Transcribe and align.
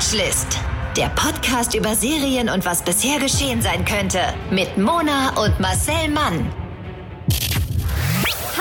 Watchlist. 0.00 0.46
Der 0.96 1.10
Podcast 1.10 1.74
über 1.74 1.94
Serien 1.94 2.48
und 2.48 2.64
was 2.64 2.82
bisher 2.82 3.18
geschehen 3.18 3.60
sein 3.60 3.84
könnte. 3.84 4.20
Mit 4.50 4.78
Mona 4.78 5.38
und 5.44 5.60
Marcel 5.60 6.08
Mann. 6.08 6.59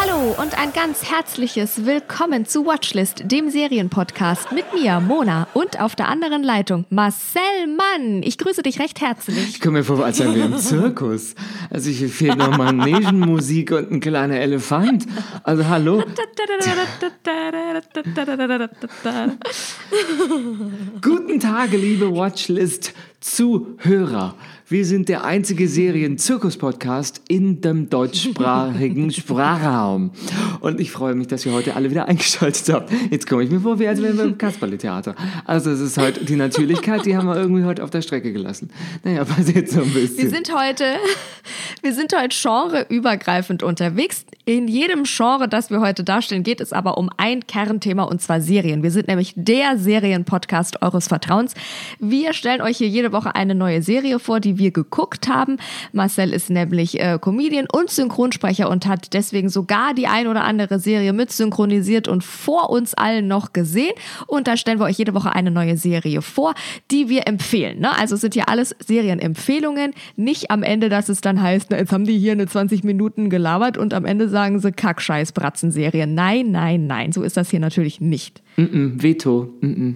Hallo 0.01 0.33
und 0.41 0.57
ein 0.57 0.71
ganz 0.71 1.11
herzliches 1.11 1.85
Willkommen 1.85 2.45
zu 2.45 2.65
Watchlist, 2.65 3.23
dem 3.25 3.49
Serienpodcast 3.49 4.53
mit 4.53 4.63
mir, 4.73 5.01
Mona, 5.01 5.49
und 5.53 5.81
auf 5.81 5.97
der 5.97 6.07
anderen 6.07 6.41
Leitung 6.41 6.85
Marcel 6.89 7.67
Mann. 7.67 8.23
Ich 8.23 8.37
grüße 8.37 8.63
dich 8.63 8.79
recht 8.79 9.01
herzlich. 9.01 9.49
Ich 9.49 9.59
komme 9.59 9.79
mir 9.79 9.83
vor, 9.83 10.05
als 10.05 10.19
wären 10.19 10.35
wir 10.35 10.45
im 10.45 10.57
Zirkus. 10.57 11.35
Also 11.69 11.89
hier 11.89 12.07
fehlt 12.07 12.37
noch 12.37 12.57
Manegenmusik 12.57 13.71
und 13.71 13.91
ein 13.91 13.99
kleiner 13.99 14.39
Elefant. 14.39 15.05
Also 15.43 15.67
hallo. 15.67 16.01
Guten 21.01 21.41
Tag, 21.41 21.71
liebe 21.71 22.15
Watchlist-Zuhörer. 22.15 24.35
Wir 24.71 24.85
sind 24.85 25.09
der 25.09 25.23
einzige 25.23 25.67
Serien-Zirkus-Podcast 25.67 27.23
in 27.27 27.59
dem 27.59 27.89
deutschsprachigen 27.89 29.09
Sprachraum. 29.11 30.11
Und 30.59 30.79
ich 30.79 30.91
freue 30.91 31.15
mich, 31.15 31.25
dass 31.25 31.43
ihr 31.43 31.53
heute 31.53 31.75
alle 31.75 31.89
wieder 31.89 32.07
eingeschaltet 32.07 32.69
habt. 32.71 32.91
Jetzt 33.09 33.27
komme 33.27 33.41
ich 33.41 33.49
mir 33.49 33.61
vor, 33.61 33.79
wie 33.79 33.87
als 33.87 33.99
wären 33.99 34.17
wir 34.17 34.25
im 34.25 34.37
Kasperle-Theater. 34.37 35.15
Also 35.45 35.71
es 35.71 35.79
ist 35.79 35.97
heute 35.97 36.23
die 36.23 36.35
Natürlichkeit, 36.35 37.03
die 37.07 37.17
haben 37.17 37.27
wir 37.27 37.35
irgendwie 37.35 37.63
heute 37.63 37.83
auf 37.83 37.89
der 37.89 38.03
Strecke 38.03 38.31
gelassen. 38.31 38.69
Naja, 39.03 39.25
passiert 39.25 39.69
so 39.69 39.81
ein 39.81 39.91
bisschen. 39.91 40.17
Wir 40.19 40.29
sind 40.29 40.55
heute, 40.55 40.83
wir 41.81 41.93
sind 41.95 42.15
heute 42.15 42.29
genreübergreifend 42.39 43.63
unterwegs. 43.63 44.23
In 44.45 44.67
jedem 44.67 45.03
Genre, 45.03 45.47
das 45.47 45.71
wir 45.71 45.79
heute 45.79 46.03
darstellen, 46.03 46.43
geht 46.43 46.61
es 46.61 46.73
aber 46.73 46.99
um 46.99 47.09
ein 47.17 47.47
Kernthema 47.47 48.03
und 48.03 48.21
zwar 48.21 48.39
Serien. 48.39 48.83
Wir 48.83 48.91
sind 48.91 49.07
nämlich 49.07 49.33
der 49.35 49.79
Serienpodcast 49.79 50.83
eures 50.83 51.07
Vertrauens. 51.07 51.55
Wir 51.97 52.33
stellen 52.33 52.61
euch 52.61 52.77
hier 52.77 52.87
jede 52.87 53.11
Woche 53.11 53.33
eine 53.33 53.55
neue 53.55 53.81
Serie 53.81 54.19
vor, 54.19 54.39
die 54.39 54.58
wir 54.59 54.71
geguckt 54.71 55.27
haben. 55.27 55.57
Marcel 55.93 56.31
ist 56.31 56.51
nämlich 56.51 56.99
äh, 56.99 57.17
Comedian 57.19 57.65
und 57.71 57.89
Synchronsprecher 57.89 58.69
und 58.69 58.85
hat 58.85 59.13
deswegen 59.13 59.49
sogar 59.49 59.95
die 59.95 60.05
ein 60.05 60.27
oder 60.27 60.43
andere 60.43 60.77
Serie 60.77 61.13
mit 61.13 61.31
synchronisiert 61.31 62.07
und 62.07 62.23
vor 62.23 62.69
uns 62.69 62.93
allen 62.93 63.27
noch 63.27 63.53
gesehen. 63.53 63.93
Und 64.27 64.47
da 64.47 64.57
stellen 64.57 64.79
wir 64.79 64.85
euch 64.85 64.97
jede 64.97 65.13
Woche 65.13 65.33
eine 65.33 65.49
neue 65.49 65.77
Serie 65.77 66.21
vor, 66.21 66.53
die 66.91 67.09
wir 67.09 67.27
empfehlen. 67.27 67.79
Ne? 67.79 67.97
Also 67.97 68.15
sind 68.15 68.35
hier 68.35 68.49
alles 68.49 68.75
Serienempfehlungen. 68.85 69.93
Nicht 70.15 70.51
am 70.51 70.61
Ende, 70.61 70.89
dass 70.89 71.09
es 71.09 71.21
dann 71.21 71.41
heißt, 71.41 71.71
na, 71.71 71.77
jetzt 71.77 71.91
haben 71.91 72.05
die 72.05 72.19
hier 72.19 72.33
eine 72.33 72.47
20 72.47 72.83
Minuten 72.83 73.29
gelabert 73.29 73.77
und 73.77 73.93
am 73.93 74.05
Ende 74.05 74.29
sagen 74.29 74.59
sie 74.59 74.71
Kackscheiß-Bratzen-Serie. 74.71 76.05
Nein, 76.05 76.51
nein, 76.51 76.85
nein. 76.85 77.11
So 77.11 77.23
ist 77.23 77.37
das 77.37 77.49
hier 77.49 77.59
natürlich 77.59 78.01
nicht. 78.01 78.43
Mm 78.57 78.63
-mm, 78.63 79.03
Veto. 79.03 79.53
Mm 79.61 79.95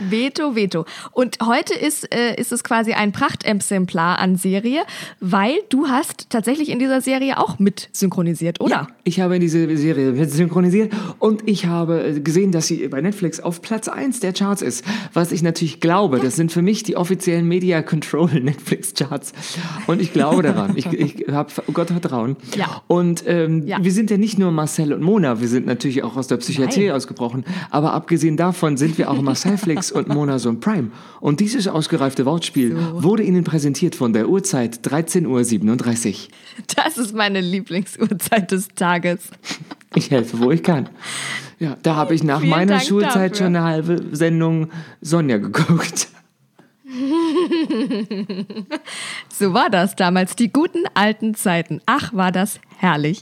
Veto, 0.00 0.54
Veto. 0.54 0.84
Und 1.12 1.38
heute 1.44 1.74
ist, 1.74 2.12
äh, 2.14 2.34
ist 2.36 2.52
es 2.52 2.64
quasi 2.64 2.92
ein 2.92 3.12
Prachtexemplar 3.12 4.18
an 4.18 4.36
Serie, 4.36 4.82
weil 5.20 5.54
du 5.68 5.88
hast 5.88 6.30
tatsächlich 6.30 6.68
in 6.70 6.78
dieser 6.78 7.00
Serie 7.00 7.38
auch 7.38 7.58
mit 7.58 7.88
synchronisiert, 7.92 8.60
oder? 8.60 8.70
Ja, 8.74 8.86
ich 9.04 9.20
habe 9.20 9.36
in 9.36 9.40
diese 9.40 9.76
Serie 9.76 10.12
mit 10.12 10.30
synchronisiert 10.30 10.92
und 11.18 11.48
ich 11.48 11.66
habe 11.66 12.02
äh, 12.08 12.20
gesehen, 12.20 12.52
dass 12.52 12.66
sie 12.66 12.86
bei 12.88 13.00
Netflix 13.00 13.40
auf 13.40 13.62
Platz 13.62 13.88
1 13.88 14.20
der 14.20 14.32
Charts 14.32 14.62
ist. 14.62 14.84
Was 15.12 15.32
ich 15.32 15.42
natürlich 15.42 15.80
glaube, 15.80 16.20
das 16.20 16.36
sind 16.36 16.52
für 16.52 16.62
mich 16.62 16.82
die 16.82 16.96
offiziellen 16.96 17.46
Media 17.46 17.82
Control 17.82 18.30
Netflix 18.40 18.94
Charts. 18.94 19.32
Und 19.86 20.00
ich 20.00 20.12
glaube 20.12 20.42
daran. 20.42 20.72
ich 20.76 20.86
ich 20.86 21.26
habe 21.30 21.50
Gott 21.72 21.88
Vertrauen. 21.88 22.36
Ja. 22.56 22.82
Und 22.86 23.24
ähm, 23.26 23.66
Ja. 23.66 23.78
wir 23.82 23.92
sind 23.92 24.10
ja 24.10 24.16
nicht 24.16 24.38
nur 24.38 24.50
Marcel 24.50 24.92
und 24.92 25.02
Mona, 25.02 25.40
wir 25.40 25.48
sind 25.48 25.66
natürlich 25.66 26.02
auch 26.02 26.16
aus 26.16 26.26
der 26.26 26.36
Psychiatrie 26.38 26.86
Nein. 26.86 26.96
ausgebrochen. 26.96 27.44
Aber 27.70 27.92
abgesehen 27.92 28.36
davon 28.36 28.76
sind 28.76 28.98
wir 28.98 29.10
auch 29.10 29.20
Marcel 29.22 29.56
Flix 29.86 29.92
und 29.92 30.08
Mona 30.08 30.38
Sohn 30.38 30.60
Prime. 30.60 30.90
Und 31.20 31.40
dieses 31.40 31.68
ausgereifte 31.68 32.24
Wortspiel 32.26 32.76
wurde 32.94 33.22
Ihnen 33.22 33.44
präsentiert 33.44 33.94
von 33.94 34.12
der 34.12 34.28
Uhrzeit 34.28 34.80
13.37 34.86 35.26
Uhr. 35.26 36.28
Das 36.76 36.98
ist 36.98 37.14
meine 37.14 37.40
Lieblingsuhrzeit 37.40 38.50
des 38.50 38.68
Tages. 38.68 39.30
Ich 39.94 40.10
helfe, 40.10 40.38
wo 40.40 40.50
ich 40.50 40.62
kann. 40.62 40.88
Ja, 41.58 41.76
da 41.82 41.96
habe 41.96 42.14
ich 42.14 42.22
nach 42.22 42.40
Vielen 42.40 42.50
meiner 42.50 42.74
Dank 42.74 42.84
Schulzeit 42.84 43.32
dafür. 43.32 43.46
schon 43.46 43.56
eine 43.56 43.62
halbe 43.64 44.04
Sendung 44.12 44.70
Sonja 45.00 45.38
geguckt. 45.38 46.08
So 49.28 49.52
war 49.52 49.68
das 49.68 49.96
damals, 49.96 50.34
die 50.34 50.50
guten 50.50 50.84
alten 50.94 51.34
Zeiten. 51.34 51.82
Ach, 51.84 52.14
war 52.14 52.32
das 52.32 52.58
herrlich. 52.78 53.20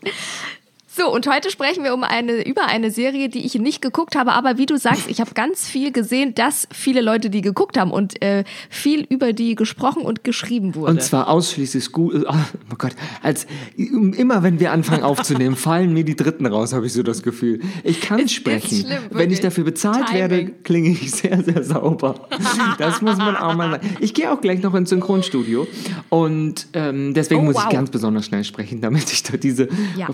So, 0.97 1.13
und 1.13 1.27
heute 1.27 1.51
sprechen 1.51 1.83
wir 1.83 1.93
um 1.93 2.05
eine, 2.05 2.47
über 2.47 2.67
eine 2.67 2.93
Serie, 2.93 3.29
die 3.29 3.45
ich 3.45 3.57
nicht 3.57 3.83
geguckt 3.83 4.15
habe, 4.15 4.31
aber 4.33 4.59
wie 4.59 4.67
du 4.67 4.77
sagst, 4.79 5.09
ich 5.09 5.21
habe 5.21 5.33
ganz 5.35 5.67
viel 5.67 5.91
gesehen, 5.91 6.37
dass 6.37 6.69
viele 6.73 7.01
Leute 7.01 7.31
die 7.31 7.41
geguckt 7.41 7.77
haben 7.77 7.91
und 7.91 8.23
äh, 8.23 8.45
viel 8.71 9.05
über 9.09 9.33
die 9.33 9.57
gesprochen 9.57 10.03
und 10.03 10.23
geschrieben 10.23 10.77
wurde. 10.77 10.93
Und 10.93 11.03
zwar 11.03 11.29
ausschließlich 11.29 11.91
gut. 11.91 12.25
Oh 12.29 12.75
Gott, 12.79 12.95
als 13.25 13.49
immer 13.77 14.45
wenn 14.45 14.61
wir 14.61 14.71
anfangen 14.71 15.03
aufzunehmen, 15.03 15.57
fallen 15.57 15.93
mir 15.93 16.05
die 16.05 16.15
Dritten 16.15 16.47
raus, 16.47 16.73
habe 16.73 16.87
ich 16.87 16.93
so 16.93 17.03
das 17.03 17.25
Gefühl. 17.25 17.61
Ich 17.83 18.01
kann 18.01 18.21
ist 18.21 18.33
sprechen. 18.33 18.83
schlimm, 18.87 19.03
wenn 19.11 19.33
ich 19.33 19.41
dafür 19.41 19.65
bezahlt 19.65 20.07
Timing. 20.07 20.21
werde, 20.21 20.47
klinge 20.63 20.91
ich 20.91 21.11
sehr, 21.11 21.43
sehr 21.43 21.65
sauber. 21.65 22.29
Das 22.79 23.03
muss 23.03 23.19
man 23.19 23.37
auch 23.37 23.55
mal 23.55 23.73
sagen. 23.73 23.97
Ich 24.01 24.15
gehe 24.15 24.31
auch 24.33 24.41
gleich 24.41 24.63
noch 24.63 24.75
ins 24.75 24.91
Synchronstudio 24.91 25.67
und 26.09 26.67
ähm, 26.73 27.15
deswegen 27.15 27.41
Oh, 27.41 27.45
muss 27.45 27.57
wow. 27.57 27.65
ich 27.65 27.71
ganz 27.71 27.91
besonders 27.91 28.27
schnell 28.27 28.45
sprechen, 28.45 28.81
damit 28.81 29.13
ich 29.13 29.23
da 29.25 29.37
diese 29.37 29.69
Ja. 29.97 30.07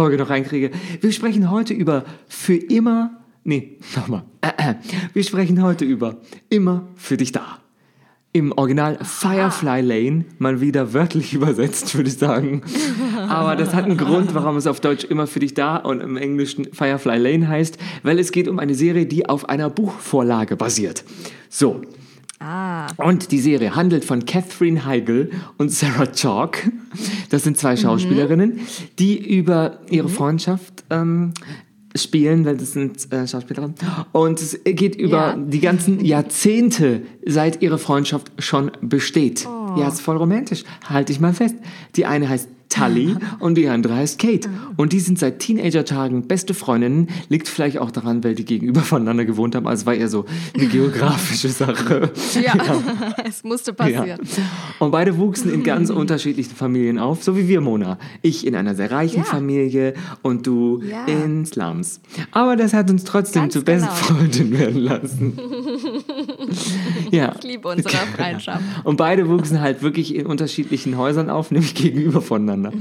Watchlist-Folge 0.00 0.16
noch 0.16 0.30
reinkriege. 0.30 0.70
Wir 1.00 1.12
sprechen 1.12 1.50
heute 1.50 1.74
über 1.74 2.04
für 2.26 2.54
immer. 2.54 3.10
Nee, 3.44 3.78
nochmal. 3.96 4.24
Wir 5.12 5.24
sprechen 5.24 5.62
heute 5.62 5.84
über 5.84 6.16
immer 6.48 6.88
für 6.96 7.16
dich 7.16 7.32
da. 7.32 7.58
Im 8.32 8.52
Original 8.52 8.98
Firefly 9.02 9.80
Lane, 9.80 10.24
mal 10.38 10.60
wieder 10.60 10.92
wörtlich 10.92 11.34
übersetzt, 11.34 11.94
würde 11.96 12.08
ich 12.08 12.16
sagen. 12.16 12.62
Aber 13.28 13.56
das 13.56 13.74
hat 13.74 13.84
einen 13.84 13.96
Grund, 13.96 14.34
warum 14.34 14.56
es 14.56 14.66
auf 14.66 14.80
Deutsch 14.80 15.04
immer 15.04 15.26
für 15.26 15.40
dich 15.40 15.54
da 15.54 15.76
und 15.76 16.00
im 16.00 16.16
Englischen 16.16 16.66
Firefly 16.72 17.18
Lane 17.18 17.48
heißt, 17.48 17.78
weil 18.02 18.18
es 18.18 18.30
geht 18.30 18.48
um 18.48 18.58
eine 18.58 18.74
Serie, 18.74 19.06
die 19.06 19.28
auf 19.28 19.48
einer 19.48 19.68
Buchvorlage 19.68 20.56
basiert. 20.56 21.04
So. 21.48 21.82
Ah, 22.40 22.86
Und 22.96 23.30
die 23.32 23.38
Serie 23.38 23.74
handelt 23.76 24.04
von 24.04 24.24
Catherine 24.24 24.84
Heigl 24.84 25.30
und 25.58 25.70
Sarah 25.70 26.06
Chalk. 26.06 26.70
Das 27.30 27.44
sind 27.44 27.56
zwei 27.58 27.76
Schauspielerinnen, 27.76 28.60
die 28.98 29.16
über 29.36 29.78
ihre 29.90 30.08
Freundschaft 30.08 30.84
ähm, 30.90 31.32
spielen, 31.94 32.44
weil 32.44 32.56
das 32.56 32.72
sind 32.72 33.12
äh, 33.12 33.26
Schauspielerinnen. 33.26 33.74
Und 34.12 34.40
es 34.40 34.58
geht 34.64 34.94
über 34.96 35.30
Ja. 35.30 35.36
die 35.36 35.60
ganzen 35.60 36.04
Jahrzehnte, 36.04 37.02
seit 37.26 37.62
ihre 37.62 37.78
Freundschaft 37.78 38.32
schon 38.38 38.70
besteht. 38.80 39.46
Ja, 39.76 39.88
ist 39.88 40.00
voll 40.00 40.16
romantisch. 40.16 40.64
Halte 40.88 41.12
ich 41.12 41.20
mal 41.20 41.32
fest. 41.32 41.54
Die 41.96 42.06
eine 42.06 42.28
heißt 42.28 42.48
Tully 42.70 43.16
und 43.38 43.56
die 43.56 43.68
andere 43.68 43.96
heißt 43.96 44.18
Kate. 44.18 44.48
Und 44.76 44.92
die 44.94 45.00
sind 45.00 45.18
seit 45.18 45.40
Teenager-Tagen 45.40 46.26
beste 46.26 46.54
Freundinnen. 46.54 47.08
Liegt 47.28 47.48
vielleicht 47.48 47.78
auch 47.78 47.90
daran, 47.90 48.24
weil 48.24 48.34
die 48.34 48.44
gegenüber 48.44 48.80
voneinander 48.80 49.24
gewohnt 49.24 49.54
haben. 49.54 49.66
Also 49.66 49.84
war 49.86 49.94
eher 49.94 50.08
so 50.08 50.24
eine 50.54 50.66
geografische 50.68 51.48
Sache. 51.48 52.10
ja, 52.42 52.54
es 53.28 53.44
musste 53.44 53.72
passieren. 53.74 54.06
Ja. 54.06 54.16
Und 54.78 54.90
beide 54.92 55.18
wuchsen 55.18 55.52
in 55.52 55.62
ganz 55.62 55.90
unterschiedlichen 55.90 56.54
Familien 56.54 56.98
auf, 56.98 57.22
so 57.22 57.36
wie 57.36 57.48
wir, 57.48 57.60
Mona. 57.60 57.98
Ich 58.22 58.46
in 58.46 58.54
einer 58.54 58.74
sehr 58.74 58.90
reichen 58.90 59.18
Ja. 59.18 59.24
Familie 59.24 59.94
und 60.22 60.46
du 60.46 60.80
Ja. 60.82 61.04
in 61.06 61.44
Slums. 61.44 62.00
Aber 62.30 62.56
das 62.56 62.72
hat 62.72 62.88
uns 62.90 63.04
trotzdem 63.04 63.42
Ganz 63.42 63.52
zu 63.54 63.62
besten 63.62 63.88
genau. 63.88 63.94
Freundinnen 63.94 64.58
werden 64.58 64.80
lassen. 64.80 65.38
ja. 67.16 67.34
Ich 67.38 67.44
liebe 67.44 67.68
unsere 67.68 67.94
Freundschaft. 68.16 68.62
Und 68.84 68.96
beide 68.96 69.28
wuchsen 69.28 69.60
halt 69.60 69.82
wirklich 69.82 70.14
in 70.14 70.26
unterschiedlichen 70.26 70.96
Häusern 70.96 71.30
auf, 71.30 71.50
nämlich 71.50 71.74
gegenüber 71.74 72.20
voneinander. 72.20 72.72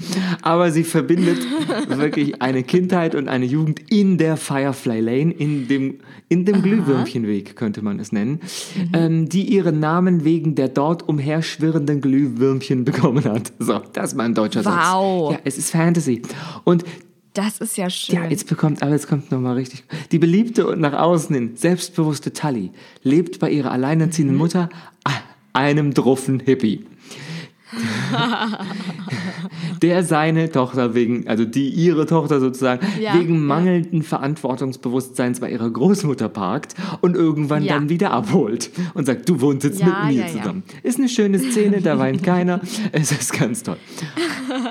Aber 0.41 0.71
sie 0.71 0.83
verbindet 0.83 1.39
wirklich 1.87 2.41
eine 2.41 2.63
Kindheit 2.63 3.15
und 3.15 3.27
eine 3.27 3.45
Jugend 3.45 3.81
in 3.91 4.17
der 4.17 4.37
Firefly 4.37 4.99
Lane, 4.99 5.31
in 5.31 5.67
dem, 5.67 5.99
in 6.27 6.45
dem 6.45 6.61
Glühwürmchenweg, 6.61 7.55
könnte 7.55 7.81
man 7.81 7.99
es 7.99 8.11
nennen, 8.11 8.39
ähm, 8.93 9.29
die 9.29 9.43
ihren 9.43 9.79
Namen 9.79 10.23
wegen 10.23 10.55
der 10.55 10.69
dort 10.69 11.07
umherschwirrenden 11.07 12.01
Glühwürmchen 12.01 12.85
bekommen 12.85 13.23
hat. 13.25 13.51
So, 13.59 13.81
das 13.93 14.11
ist 14.11 14.15
mal 14.15 14.25
ein 14.25 14.33
deutscher 14.33 14.63
Wow. 14.65 15.31
Satz. 15.31 15.33
Ja, 15.33 15.39
es 15.45 15.57
ist 15.57 15.71
Fantasy. 15.71 16.21
Und 16.63 16.85
Das 17.33 17.59
ist 17.59 17.77
ja 17.77 17.89
schön. 17.89 18.15
ja, 18.15 18.25
jetzt 18.25 18.47
bekommt, 18.47 18.81
aber 18.81 18.91
jetzt 18.91 19.07
kommt 19.07 19.31
nochmal 19.31 19.55
richtig. 19.55 19.83
Die 20.11 20.17
beliebte 20.19 20.65
und 20.67 20.79
nach 20.81 20.93
außen 20.93 21.35
hin 21.35 21.51
selbstbewusste 21.55 22.33
Tully 22.33 22.71
lebt 23.03 23.39
bei 23.39 23.51
ihrer 23.51 23.71
alleinerziehenden 23.71 24.35
Mhm. 24.35 24.41
Mutter, 24.41 24.69
ah, 25.03 25.11
einem 25.53 25.93
druffen 25.93 26.39
Hippie. 26.39 26.85
der 29.81 30.03
seine 30.03 30.51
Tochter 30.51 30.93
wegen, 30.95 31.27
also 31.27 31.45
die 31.45 31.69
ihre 31.69 32.05
Tochter 32.05 32.39
sozusagen, 32.39 32.85
Ja, 33.01 33.15
wegen 33.19 33.33
ja. 33.35 33.39
mangelnden 33.39 34.03
Verantwortungsbewusstseins 34.03 35.39
bei 35.39 35.51
ihrer 35.51 35.69
Großmutter 35.69 36.29
parkt 36.29 36.75
und 37.01 37.15
irgendwann 37.15 37.63
Ja. 37.63 37.75
dann 37.75 37.89
wieder 37.89 38.11
abholt 38.11 38.71
und 38.93 39.05
sagt, 39.05 39.27
du 39.29 39.41
wohnst 39.41 39.63
jetzt 39.63 39.83
mit 39.83 39.93
mir 40.07 40.27
zusammen. 40.27 40.63
Ist 40.83 40.99
eine 40.99 41.09
schöne 41.09 41.39
Szene, 41.39 41.81
da 41.81 41.97
weint 41.99 42.23
keiner. 42.23 42.61
Es 42.91 43.11
ist 43.11 43.33
ganz 43.33 43.63
toll. 43.63 43.77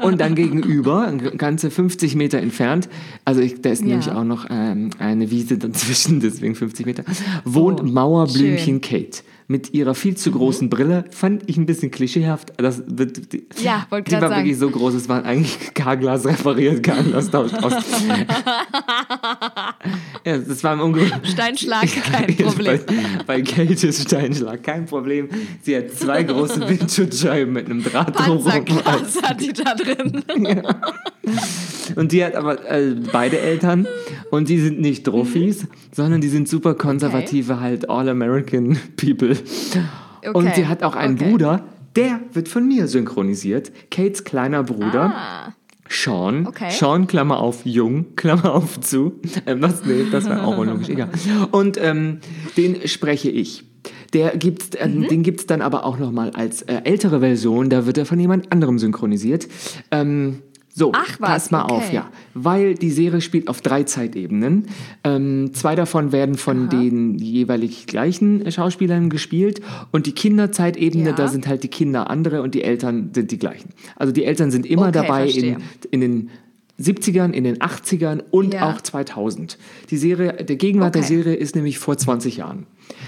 Und 0.03 0.21
dann 0.21 0.35
gegenüber, 0.35 1.13
ganze 1.37 1.71
50 1.71 2.15
Meter 2.17 2.39
entfernt, 2.39 2.89
also 3.25 3.41
ich, 3.41 3.61
da 3.63 3.71
ist 3.71 3.85
nämlich 3.85 4.11
auch 4.11 4.25
noch 4.25 4.47
ähm, 4.51 4.91
eine 4.99 5.31
Wiese 5.31 5.59
dazwischen, 5.59 6.21
deswegen 6.21 6.55
50 6.55 6.87
Meter, 6.87 7.05
wohnt 7.45 7.81
Oh, 7.81 7.85
Mauerblümchen 7.85 8.59
schön. 8.59 8.81
Kate. 8.81 9.23
Mit 9.51 9.73
ihrer 9.73 9.95
viel 9.95 10.15
zu 10.15 10.31
großen 10.31 10.69
Brille 10.69 11.07
fand 11.11 11.49
ich 11.49 11.57
ein 11.57 11.65
bisschen 11.65 11.91
klischeehaft. 11.91 12.53
Das 12.59 12.83
die, 12.87 13.47
Ja, 13.63 13.87
wollte 13.89 14.11
die 14.11 14.21
war 14.21 14.29
sagen. 14.29 14.43
wirklich 14.43 14.59
so 14.59 14.69
groß, 14.69 14.93
es 14.93 15.09
war 15.09 15.25
eigentlich 15.25 15.73
K-Glas 15.73 16.27
repariert, 16.27 16.83
K-Glas 16.83 17.31
tauscht 17.31 17.55
aus. 17.55 17.73
ja, 20.27 20.37
das 20.37 20.63
war 20.63 20.75
im 20.75 20.81
Ungefähr. 20.81 21.19
Steinschlag, 21.25 21.89
kein 22.13 22.37
Problem. 22.37 22.81
Bei, 22.87 23.39
bei 23.39 23.41
Kate 23.43 23.87
ist 23.87 24.03
Steinschlag 24.03 24.63
kein 24.63 24.85
Problem. 24.85 25.31
Sie 25.63 25.75
hat 25.75 25.93
zwei 25.93 26.25
große 26.25 26.69
Windschutzscheiben 26.69 27.51
mit 27.55 27.71
einem 27.71 27.83
Draht 27.83 28.19
drumherum. 28.19 28.67
Hat 28.85 29.41
die 29.41 29.55
da 29.55 29.75
drin. 29.75 30.25
Und 31.97 32.13
die 32.13 32.25
hat 32.25 32.35
aber 32.35 32.69
äh, 32.71 32.95
beide 33.13 33.39
Eltern 33.39 33.87
und 34.31 34.49
die 34.49 34.59
sind 34.59 34.81
nicht 34.81 35.07
Druffis, 35.07 35.67
sondern 35.93 36.21
die 36.21 36.29
sind 36.29 36.49
super 36.49 36.75
konservative, 36.75 37.61
halt 37.61 37.89
All-American 37.91 38.79
People. 38.97 39.37
Und 40.25 40.37
Okay, 40.37 40.53
sie 40.57 40.67
hat 40.67 40.83
auch 40.83 40.97
einen 40.97 41.15
okay. 41.15 41.31
Bruder, 41.31 41.65
der 41.97 42.21
wird 42.33 42.49
von 42.49 42.67
mir 42.67 42.89
synchronisiert. 42.89 43.71
Kates 43.91 44.25
kleiner 44.25 44.63
Bruder. 44.63 45.13
Ah, 45.15 45.55
Sean, 45.89 46.47
Okay. 46.47 46.71
Sean, 46.71 47.07
Klammer 47.07 47.39
auf, 47.41 47.65
jung, 47.65 48.15
Klammer 48.17 48.53
auf 48.55 48.79
zu. 48.81 49.21
Ähm, 49.47 49.63
was, 49.63 49.85
nee, 49.87 50.05
das 50.13 50.27
wäre 50.27 50.43
auch 50.45 50.59
unlogisch, 50.59 50.91
egal. 50.91 51.09
Und 51.51 51.79
ähm, 51.81 52.19
den 52.57 52.87
spreche 52.87 53.31
ich. 53.31 53.65
Der 54.13 54.37
gibt's, 54.37 54.75
äh, 54.75 54.87
Mhm. 54.89 55.09
Den 55.09 55.23
gibt 55.23 55.41
es 55.41 55.47
dann 55.47 55.63
aber 55.63 55.85
auch 55.85 55.99
nochmal 55.99 56.31
als 56.31 56.63
äh, 56.63 56.81
ältere 56.85 57.21
Version, 57.21 57.71
da 57.71 57.87
wird 57.87 57.97
er 57.97 58.05
von 58.07 58.19
jemand 58.21 58.53
anderem 58.53 58.79
synchronisiert. 58.79 59.49
Ähm, 59.91 60.43
so, 60.79 60.93
Ach 60.95 61.17
was, 61.19 61.29
pass 61.29 61.51
mal 61.51 61.65
okay. 61.65 61.73
auf, 61.75 61.93
ja. 61.93 62.09
Weil 62.35 62.75
die 62.75 62.91
Serie 62.91 63.21
spielt 63.21 63.49
auf 63.49 63.61
drei 63.61 63.83
Zeitebenen. 63.83 64.67
Ähm, 65.03 65.51
zwei 65.53 65.75
davon 65.75 66.13
werden 66.13 66.37
von 66.37 66.69
den 66.69 67.19
jeweilig 67.19 67.87
gleichen 67.87 68.51
Schauspielern 68.51 69.11
gespielt 69.11 69.61
und 69.91 70.07
die 70.07 70.13
Kinderzeitebene, 70.13 71.11
Ja. 71.11 71.13
da 71.17 71.27
sind 71.29 71.47
halt 71.49 71.63
die 71.65 71.69
Kinder 71.69 72.09
andere 72.11 72.43
und 72.43 72.55
die 72.55 72.63
Eltern 72.63 73.11
sind 73.13 73.31
die 73.33 73.39
gleichen. 73.39 73.71
Also 73.97 74.13
die 74.13 74.25
Eltern 74.25 74.51
sind 74.51 74.65
immer 74.67 74.83
Okay, 74.89 74.93
dabei 74.93 75.25
in, 75.25 75.31
verstehe. 75.31 75.57
in 75.91 76.01
den 76.01 76.31
70ern, 76.81 77.33
in 77.33 77.43
den 77.43 77.59
80ern 77.61 78.23
und 78.31 78.55
Ja. 78.55 78.71
auch 78.71 78.81
2000. 78.81 79.59
Die 79.91 79.97
Serie, 79.97 80.33
der 80.45 80.55
Gegenwart 80.57 80.95
der 80.95 81.03
Okay. 81.03 81.15
Serie 81.17 81.35
ist 81.35 81.57
nämlich 81.57 81.79
vor 81.81 81.97
20 81.99 82.37
Jahren. 82.37 82.67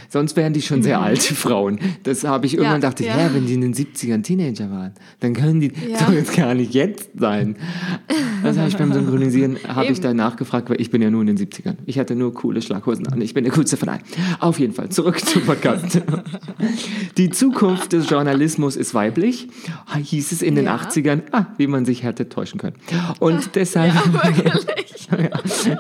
Sonst 0.08 0.36
wären 0.36 0.52
die 0.52 0.62
schon 0.62 0.82
sehr 0.82 1.00
alt, 1.00 1.28
die 1.30 1.34
Frauen. 1.34 1.78
Das 2.02 2.24
habe 2.24 2.46
ich 2.46 2.54
irgendwann 2.54 2.80
dachte, 2.80 3.04
ja. 3.04 3.16
ja, 3.18 3.34
wenn 3.34 3.46
die 3.46 3.54
in 3.54 3.60
den 3.60 3.74
70ern 3.74 4.22
Teenager 4.22 4.70
waren, 4.70 4.92
dann 5.20 5.34
können 5.34 5.60
die 5.60 5.72
Ja. 5.88 5.98
doch 6.00 6.12
jetzt 6.12 6.34
gar 6.36 6.54
nicht 6.54 6.74
jetzt 6.74 7.10
sein. 7.18 7.56
Das 8.42 8.56
habe 8.58 8.68
ich 8.68 8.76
beim 8.76 8.92
Synchronisieren, 8.92 9.56
habe 9.68 9.84
ich 9.86 9.90
Eben. 9.98 10.02
da 10.02 10.14
nachgefragt, 10.14 10.68
weil 10.70 10.80
ich 10.80 10.90
bin 10.90 11.00
ja 11.02 11.10
nur 11.10 11.20
in 11.20 11.28
den 11.28 11.38
70ern. 11.38 11.76
Ich 11.86 11.98
hatte 11.98 12.14
nur 12.16 12.34
coole 12.34 12.60
Schlaghosen 12.62 13.06
an. 13.08 13.20
Ich 13.20 13.34
bin 13.34 13.44
der 13.44 13.52
coolste 13.52 13.76
von 13.76 13.88
allen. 13.88 14.00
Auf 14.40 14.58
jeden 14.58 14.72
Fall, 14.74 14.88
zurück 14.88 15.20
zum 15.20 15.42
Podcast. 15.42 16.00
Die 17.16 17.30
Zukunft 17.30 17.92
des 17.92 18.08
Journalismus 18.10 18.76
ist 18.76 18.94
weiblich, 18.94 19.48
hieß 19.96 20.32
es 20.32 20.42
in 20.42 20.54
den 20.54 20.64
Ja. 20.66 20.76
80ern, 20.76 21.22
ah, 21.32 21.46
wie 21.56 21.66
man 21.66 21.84
sich 21.84 22.02
hätte 22.02 22.28
täuschen 22.28 22.58
können. 22.58 22.76
Und 23.20 23.50
deshalb, 23.54 23.92
Ja. 23.94 25.30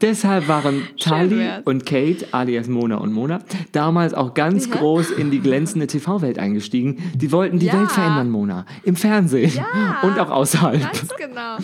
deshalb 0.00 0.48
waren 0.48 0.82
Tali 0.98 1.46
und 1.64 1.86
Kate, 1.86 2.26
alias 2.32 2.68
Mona 2.68 2.96
und 2.96 3.12
Mona, 3.12 3.23
damals 3.72 4.14
auch 4.14 4.34
ganz 4.34 4.70
groß 4.70 5.10
in 5.12 5.30
die 5.30 5.40
glänzende 5.40 5.86
TV-Welt 5.86 6.38
eingestiegen. 6.38 6.98
Die 7.14 7.32
wollten 7.32 7.58
die 7.58 7.66
Ja. 7.66 7.80
Welt 7.80 7.90
verändern, 7.92 8.30
Mona. 8.30 8.66
Im 8.84 8.96
Fernsehen 8.96 9.52
Ja. 9.54 9.98
und 10.02 10.18
auch 10.18 10.30
außerhalb. 10.30 10.80
ganz 10.82 11.08
genau. 11.16 11.56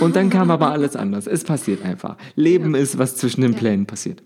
Und 0.00 0.16
dann 0.16 0.30
kam 0.30 0.50
aber 0.50 0.70
alles 0.70 0.96
anders. 0.96 1.26
Es 1.26 1.44
passiert 1.44 1.84
einfach. 1.84 2.16
Leben 2.34 2.74
ist, 2.74 2.98
was 2.98 3.16
zwischen 3.16 3.40
den 3.42 3.54
Plänen 3.54 3.86
passiert. 3.86 4.22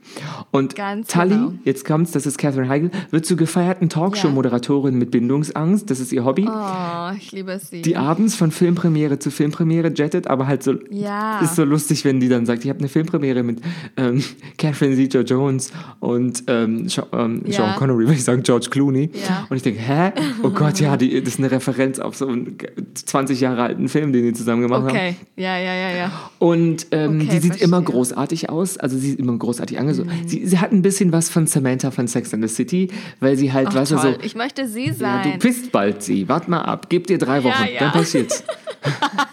Und 0.50 0.74
Ganz 0.76 1.08
Tully, 1.08 1.28
genau. 1.30 1.52
jetzt 1.64 1.84
kommt's, 1.84 2.12
das 2.12 2.26
ist 2.26 2.38
Catherine 2.38 2.68
Heigl, 2.68 2.90
wird 3.10 3.26
zur 3.26 3.36
gefeierten 3.36 3.88
Talkshow-Moderatorin 3.88 4.96
mit 4.96 5.10
Bindungsangst. 5.10 5.90
Das 5.90 6.00
ist 6.00 6.12
ihr 6.12 6.24
Hobby. 6.24 6.48
Oh, 6.48 7.10
ich 7.16 7.32
liebe 7.32 7.58
sie. 7.58 7.82
Die 7.82 7.96
abends 7.96 8.34
von 8.34 8.50
Filmpremiere 8.50 9.18
zu 9.18 9.30
Filmpremiere 9.30 9.92
jettet, 9.94 10.26
aber 10.26 10.46
halt 10.46 10.62
so 10.62 10.74
Ja. 10.90 11.40
ist 11.40 11.56
so 11.56 11.64
lustig, 11.64 12.04
wenn 12.04 12.20
die 12.20 12.28
dann 12.28 12.46
sagt, 12.46 12.64
ich 12.64 12.70
habe 12.70 12.78
eine 12.80 12.88
Filmpremiere 12.88 13.42
mit 13.42 13.60
ähm, 13.96 14.22
Catherine 14.58 14.96
Zeta-Jones 14.96 15.72
und 16.00 16.44
ähm, 16.62 16.86
ähm, 17.12 17.42
Ja. 17.46 17.52
Sean 17.52 17.76
Connery, 17.76 18.06
will 18.08 18.14
ich 18.14 18.24
sagen, 18.24 18.42
George 18.42 18.68
Clooney. 18.70 19.10
Ja. 19.28 19.46
Und 19.48 19.56
ich 19.56 19.62
denke, 19.62 19.80
hä? 19.80 20.12
Oh 20.42 20.50
Gott, 20.50 20.80
ja, 20.80 20.96
die, 20.96 21.20
das 21.22 21.34
ist 21.34 21.38
eine 21.38 21.50
Referenz 21.50 21.98
auf 21.98 22.16
so 22.16 22.26
einen 22.28 22.56
20 22.94 23.40
Jahre 23.40 23.62
alten 23.62 23.88
Film, 23.88 24.12
den 24.12 24.24
die 24.24 24.32
zusammen 24.32 24.62
gemacht 24.62 24.82
haben. 24.82 24.90
okay, 24.90 25.16
ja, 25.36 25.58
ja, 25.58 25.74
ja, 25.74 25.90
ja. 25.96 26.12
Und 26.38 26.86
ähm, 26.90 27.16
Okay, 27.20 27.28
die 27.30 27.38
sieht 27.38 27.42
verstehe. 27.52 27.66
immer 27.68 27.82
großartig 27.82 28.50
aus. 28.50 28.76
Also 28.78 28.96
sie 28.98 29.10
ist 29.10 29.18
immer 29.18 29.36
großartig 29.36 29.78
angezogen. 29.78 30.10
Sie, 30.26 30.46
sie 30.46 30.58
hat 30.58 30.72
ein 30.72 30.82
bisschen 30.82 31.12
was 31.12 31.28
von 31.28 31.46
Samantha 31.46 31.90
von 31.90 32.06
Sex 32.08 32.32
and 32.34 32.42
the 32.48 32.54
City, 32.54 32.88
weil 33.20 33.36
sie 33.36 33.52
halt, 33.52 33.68
Ach, 33.70 33.74
weißt 33.74 33.92
du, 33.92 33.98
so. 33.98 34.14
Ich 34.22 34.34
möchte 34.34 34.66
sie 34.68 34.86
Ja, 34.88 34.94
sein. 34.94 35.32
du 35.32 35.38
bist 35.38 35.72
bald 35.72 36.02
sie. 36.02 36.28
Wart 36.28 36.48
mal 36.48 36.62
ab. 36.62 36.86
Gib 36.88 37.06
dir 37.06 37.18
drei 37.18 37.38
Ja, 37.38 37.44
Wochen. 37.44 37.64
ja. 37.74 37.80
Dann 37.80 37.92
passiert's. 37.92 38.44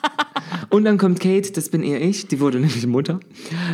Und 0.70 0.84
dann 0.84 0.98
kommt 0.98 1.20
Kate, 1.20 1.52
das 1.52 1.70
bin 1.70 1.82
eher 1.84 2.02
ich, 2.02 2.28
die 2.28 2.40
wurde 2.40 2.60
nämlich 2.60 2.86
Mutter, 2.86 3.20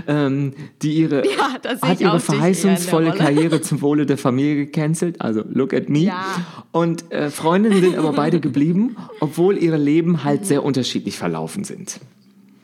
ähm, 0.08 0.54
die 0.82 0.94
ihre, 0.94 1.24
Ja, 1.26 1.60
hat 1.82 2.00
ihre 2.00 2.20
verheißungsvolle. 2.20 3.12
Karriere 3.14 3.62
zum 3.62 3.82
Wohle 3.82 4.06
der 4.06 4.18
Familie 4.18 4.56
gecancelt, 4.56 5.22
also 5.22 5.44
look 5.48 5.74
at 5.74 5.90
me. 5.90 6.00
Ja. 6.00 6.26
Und 6.72 7.12
äh, 7.12 7.30
Freundinnen 7.30 7.82
sind 7.82 7.98
aber 7.98 8.14
beide 8.14 8.40
geblieben, 8.40 8.96
obwohl 9.20 9.58
ihre 9.58 9.78
Leben 9.78 10.24
halt 10.24 10.46
sehr 10.46 10.64
unterschiedlich 10.64 11.18
verlaufen 11.18 11.64
sind. 11.64 12.00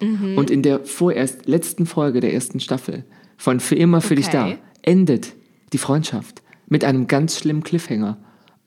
Mhm. 0.01 0.37
Und 0.37 0.49
in 0.49 0.61
der 0.63 0.79
vorerst 0.85 1.47
letzten 1.47 1.85
Folge 1.85 2.19
der 2.21 2.33
ersten 2.33 2.59
Staffel 2.59 3.03
von 3.37 3.59
Für 3.59 3.75
immer 3.75 4.01
für 4.01 4.15
dich 4.15 4.29
da 4.29 4.45
Okay. 4.45 4.57
endet 4.81 5.33
die 5.73 5.77
Freundschaft 5.77 6.41
mit 6.67 6.83
einem 6.83 7.07
ganz 7.07 7.37
schlimmen 7.37 7.63
Cliffhanger. 7.63 8.17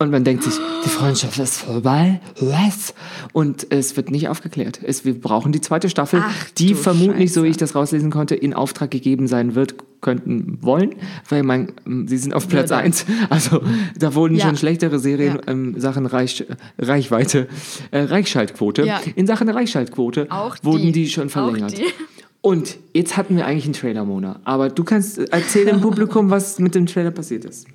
Und 0.05 0.11
man 0.11 0.23
denkt 0.23 0.43
sich, 0.43 0.53
die 0.85 0.91
Freundschaft 0.91 1.39
ist 1.39 1.63
vorbei. 1.63 2.21
Was? 2.39 2.93
Und 3.33 3.67
es 3.71 3.97
wird 3.97 4.11
nicht 4.11 4.29
aufgeklärt. 4.29 4.81
Es, 4.83 5.07
wir 5.07 5.19
brauchen 5.19 5.51
die 5.51 5.63
zweite 5.63 5.89
Staffel, 5.89 6.21
Ach, 6.23 6.51
die 6.59 6.75
vermutlich, 6.75 7.33
so 7.33 7.41
wie 7.43 7.47
Scheiße. 7.47 7.51
ich 7.53 7.57
das 7.57 7.75
rauslesen 7.75 8.11
konnte, 8.11 8.35
in 8.35 8.53
Auftrag 8.53 8.91
gegeben 8.91 9.27
sein 9.27 9.55
wird, 9.55 9.77
könnten 10.03 10.59
wollen, 10.61 10.95
weil 11.31 11.43
man, 11.43 11.73
sie 12.07 12.19
sind 12.19 12.35
auf 12.35 12.49
Platz 12.49 12.69
Würde. 12.69 12.83
1. 12.83 13.07
Also 13.31 13.63
da 13.99 14.15
wurden 14.15 14.35
Ja. 14.37 14.45
schon 14.45 14.59
schlechtere 14.59 14.99
Serien 14.99 15.37
Ja. 15.47 15.51
in 15.53 15.81
Sachen 15.81 16.05
Reich, 16.05 16.45
Reichweite, 16.77 17.49
äh, 17.91 18.01
Reichschaltquote. 18.01 18.85
Ja. 18.85 19.01
In 19.17 19.27
Sachen 19.27 19.49
Reichschaltquote 19.49 20.27
Auch 20.31 20.57
wurden 20.63 20.83
die. 20.87 20.93
die 20.93 21.09
schon 21.09 21.31
verlängert. 21.31 21.79
die. 21.79 21.87
Und 22.43 22.77
jetzt 22.93 23.17
hatten 23.17 23.39
wir 23.39 23.47
eigentlich 23.47 23.65
einen 23.65 23.73
Trailer, 23.73 24.05
Mona. 24.05 24.41
Aber 24.45 24.69
du 24.69 24.85
kannst 24.85 25.17
äh, 25.19 25.25
erzähl 25.31 25.65
dem 25.65 25.81
Publikum, 25.81 26.29
was 26.29 26.59
mit 26.59 26.75
dem 26.75 26.85
Trailer 26.85 27.11
passiert 27.11 27.47
ist. 27.47 27.67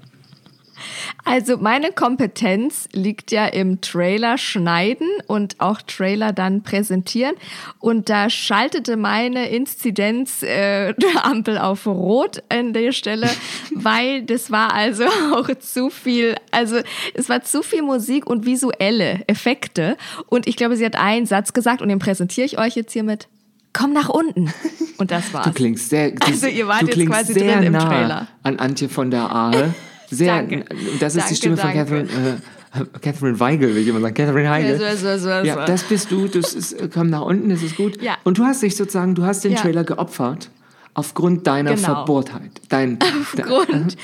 Also 1.26 1.58
meine 1.58 1.92
Kompetenz 1.92 2.88
liegt 2.94 3.32
ja 3.32 3.46
im 3.46 3.82
Trailer 3.82 4.38
schneiden 4.38 5.08
und 5.28 5.60
auch 5.60 5.82
Trailer 5.82 6.34
dann 6.34 6.64
präsentieren. 6.64 7.36
Und 7.80 8.10
da 8.10 8.30
schaltete 8.30 8.98
meine 8.98 9.50
Inzidenz 9.50 10.44
äh, 10.44 10.94
Ampel 11.24 11.58
auf 11.58 11.86
Rot 11.86 12.42
an 12.50 12.74
der 12.74 12.92
Stelle, 12.92 13.30
weil 13.76 14.24
das 14.24 14.52
war 14.52 14.74
also 14.74 15.06
auch 15.34 15.50
zu 15.60 15.90
viel, 15.90 16.36
also 16.52 16.78
es 17.14 17.30
war 17.30 17.44
zu 17.44 17.62
viel 17.62 17.82
Musik 17.82 18.26
und 18.28 18.46
visuelle 18.46 19.22
Effekte. 19.28 19.98
Und 20.28 20.48
ich 20.48 20.56
glaube, 20.56 20.78
sie 20.78 20.86
hat 20.86 20.96
einen 20.96 21.26
Satz 21.26 21.54
gesagt 21.54 21.82
und 21.82 21.90
den 21.90 22.00
präsentiere 22.00 22.46
ich 22.46 22.58
euch 22.58 22.76
jetzt 22.76 22.94
hiermit. 22.94 23.28
Komm 23.72 23.94
nach 23.94 24.10
unten. 24.10 24.52
Und 24.98 25.12
das 25.12 25.32
war's. 25.32 25.46
Du 25.46 25.52
klingst 25.54 25.90
sehr, 25.90 26.12
du, 26.12 26.26
Also 26.26 26.48
ihr 26.48 26.68
wart 26.68 26.84
jetzt 26.84 27.06
quasi 27.06 27.34
sehr 27.34 27.58
drin 27.58 27.68
im 27.68 27.74
nah 27.74 27.88
Trailer. 27.88 28.28
an 28.44 28.58
Antje 28.58 28.90
von 28.90 29.12
der 29.12 29.34
Ahe. 29.34 29.74
Sehr, 30.10 30.36
Danke. 30.36 30.66
Das 31.00 31.16
ist 31.16 31.16
die 31.16 31.20
Danke, 31.20 31.36
Stimme 31.36 31.58
von 31.58 31.74
danke. 31.74 31.86
Catherine, 31.86 32.42
äh, 32.74 33.00
Catherine 33.00 33.40
Weigel, 33.40 33.76
will 33.76 33.82
ich 33.82 33.88
immer 33.88 34.00
sagen. 34.02 34.14
Catherine 34.14 34.50
Heigl. 34.50 34.80
Ja, 34.80 34.96
so, 34.96 35.18
so, 35.18 35.24
so, 35.24 35.30
Ja, 35.30 35.66
das 35.66 35.84
bist 35.84 36.12
du. 36.12 36.28
Das 36.28 36.54
ist, 36.54 36.74
äh, 36.74 36.90
komm 36.94 37.10
nach 37.10 37.22
unten, 37.22 37.50
das 37.50 37.64
ist 37.64 37.76
gut. 37.76 38.02
Ja. 38.02 38.18
Und 38.24 38.38
du 38.38 38.44
hast 38.46 38.62
dich 38.62 38.76
sozusagen, 38.76 39.16
du 39.16 39.24
hast 39.24 39.44
den 39.44 39.54
Ja. 39.54 39.60
Trailer 39.62 39.84
geopfert 39.84 40.50
aufgrund 40.94 41.48
deiner 41.48 41.76
Genau. 41.76 41.86
Verbohrtheit. 41.96 42.62
Dein, 42.70 42.98
Aufgrund, 43.22 43.96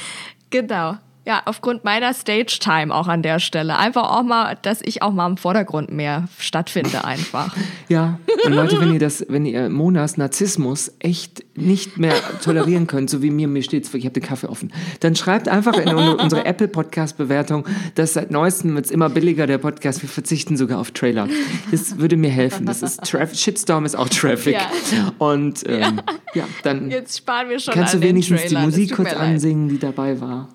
genau. 0.49 0.97
Ja, 1.25 1.41
aufgrund 1.45 1.83
meiner 1.83 2.13
Stage-Time 2.13 2.93
auch 2.93 3.07
an 3.07 3.23
der 3.23 3.39
Stelle. 3.39 3.77
Einfach 3.77 4.11
auch 4.11 4.21
mal, 4.23 4.57
dass 4.61 4.79
ich 4.83 5.01
auch 5.01 5.11
mal 5.11 5.27
im 5.27 5.37
Vordergrund 5.37 5.91
mehr 5.91 6.27
stattfinde 6.39 7.03
einfach. 7.03 7.55
Ja, 7.87 8.17
und 8.43 8.53
Leute, 8.53 8.79
wenn 8.79 8.93
ihr 8.93 8.99
das, 8.99 9.23
wenn 9.29 9.45
ihr 9.45 9.69
Monas 9.69 10.17
Narzissmus 10.17 10.91
echt 10.99 11.43
nicht 11.55 11.99
mehr 11.99 12.15
tolerieren 12.43 12.87
könnt, 12.87 13.11
so 13.11 13.21
wie 13.21 13.29
mir, 13.29 13.47
mir 13.47 13.61
steht's, 13.61 13.93
ich 13.93 14.05
habe 14.05 14.13
den 14.19 14.23
Kaffee 14.23 14.47
offen, 14.49 14.73
dann 15.01 15.15
schreibt 15.15 15.47
einfach 15.47 15.77
in 15.77 15.89
un- 15.89 16.15
unsere 16.15 16.45
Apple 16.45 16.67
Podcast 16.67 17.15
Bewertung, 17.17 17.67
dass 17.93 18.13
seit 18.13 18.31
neuestem 18.31 18.73
wird's 18.73 18.89
immer 18.89 19.09
billiger 19.09 19.45
der 19.45 19.59
Podcast, 19.59 20.01
wir 20.01 20.09
verzichten 20.09 20.57
sogar 20.57 20.79
auf 20.79 20.91
Trailer. 20.91 21.27
Das 21.69 21.99
würde 21.99 22.17
mir 22.17 22.31
helfen. 22.31 22.65
Das 22.65 22.81
ist 22.81 23.03
Traf 23.03 23.35
Shitstorm 23.35 23.85
ist 23.85 23.95
auch 23.95 24.09
Traffic. 24.09 24.55
Ja. 24.55 25.13
Und 25.19 25.61
ähm, 25.67 26.01
ja. 26.33 26.45
dann 26.63 26.89
Jetzt 26.89 27.19
sparen 27.19 27.49
wir 27.49 27.59
schon 27.59 27.73
kannst 27.75 27.93
du 27.93 28.01
wenigstens 28.01 28.45
die. 28.45 28.55
Es 28.55 28.61
Musik 28.63 28.95
kurz 28.95 29.13
ansingen, 29.13 29.69
die 29.69 29.77
dabei 29.77 30.19
war. 30.19 30.49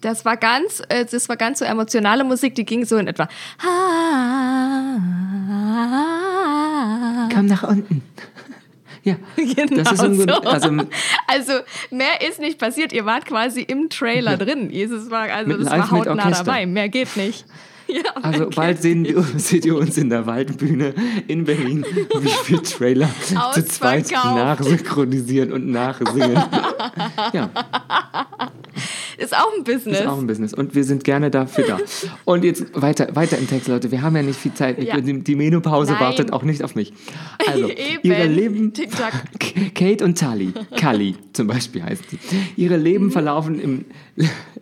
Das 0.00 0.24
war 0.24 0.36
ganz, 0.36 0.82
äh, 0.88 1.04
das 1.04 1.28
war 1.28 1.36
ganz 1.36 1.58
so 1.58 1.64
emotionale 1.64 2.24
Musik, 2.24 2.54
die 2.54 2.64
ging 2.64 2.84
so 2.84 2.96
in 2.96 3.08
etwa. 3.08 3.28
Komm 7.34 7.46
nach 7.46 7.64
unten. 7.64 8.02
Ja, 9.02 9.16
Genau 9.36 9.66
das 9.82 9.92
ist 9.92 9.98
Grunde, 10.00 10.34
so. 10.42 10.48
also 10.48 10.68
Also 11.26 11.52
mehr 11.90 12.20
ist 12.28 12.40
nicht 12.40 12.58
passiert. 12.58 12.92
Ihr 12.92 13.06
wart 13.06 13.26
quasi 13.26 13.62
im 13.62 13.88
Trailer 13.88 14.36
drin. 14.36 14.70
Jesus 14.70 15.10
war 15.10 15.30
also 15.32 15.48
Mit 15.48 15.60
das 15.60 15.70
live 15.70 15.78
war 15.78 15.90
hautnah 15.90 16.30
dabei. 16.30 16.66
Mehr 16.66 16.88
geht 16.88 17.16
nicht. 17.16 17.44
Ja, 17.90 18.02
Also 18.20 18.50
bald 18.50 18.82
sehen 18.82 19.02
wir, 19.06 19.22
seht 19.38 19.64
ihr 19.64 19.74
uns 19.74 19.96
in 19.96 20.10
der 20.10 20.26
Waldbühne 20.26 20.92
in 21.26 21.46
Berlin, 21.46 21.86
wie 22.20 22.52
wir 22.52 22.62
Trailer 22.62 23.08
zu 23.54 23.64
zweit 23.64 24.10
nachsynchronisieren 24.10 25.54
und 25.54 25.68
nachsingen. 25.68 26.36
ja, 27.32 27.48
ist 29.18 29.36
auch 29.36 29.52
ein 29.56 29.64
Business. 29.64 30.00
ist 30.00 30.06
auch 30.06 30.18
ein 30.18 30.26
Business 30.26 30.54
und 30.54 30.74
wir 30.74 30.84
sind 30.84 31.04
gerne 31.04 31.30
dafür 31.30 31.64
da. 31.66 31.78
Und 32.24 32.44
jetzt 32.44 32.64
weiter, 32.80 33.08
weiter 33.14 33.36
im 33.38 33.46
Text, 33.48 33.68
Leute. 33.68 33.90
Wir 33.90 34.02
haben 34.02 34.14
ja 34.16 34.22
nicht 34.22 34.38
viel 34.38 34.54
Zeit. 34.54 34.82
Ja. 34.82 35.00
Die, 35.00 35.20
die 35.22 35.34
Menopause 35.34 35.92
Nein. 35.92 36.00
wartet 36.00 36.32
auch 36.32 36.42
nicht 36.42 36.62
auf 36.62 36.74
mich. 36.74 36.92
Also, 37.46 37.68
ihre 38.02 38.26
Leben... 38.26 38.72
Tick-Tack. 38.72 39.74
Kate 39.74 40.04
und 40.04 40.18
Tully, 40.18 40.52
Cully 40.80 41.14
zum 41.32 41.46
Beispiel 41.48 41.82
heißt 41.82 42.04
sie. 42.10 42.18
Ihre 42.56 42.78
Mhm. 42.78 42.84
Leben 42.84 43.10
verlaufen 43.10 43.60
im, 43.60 43.84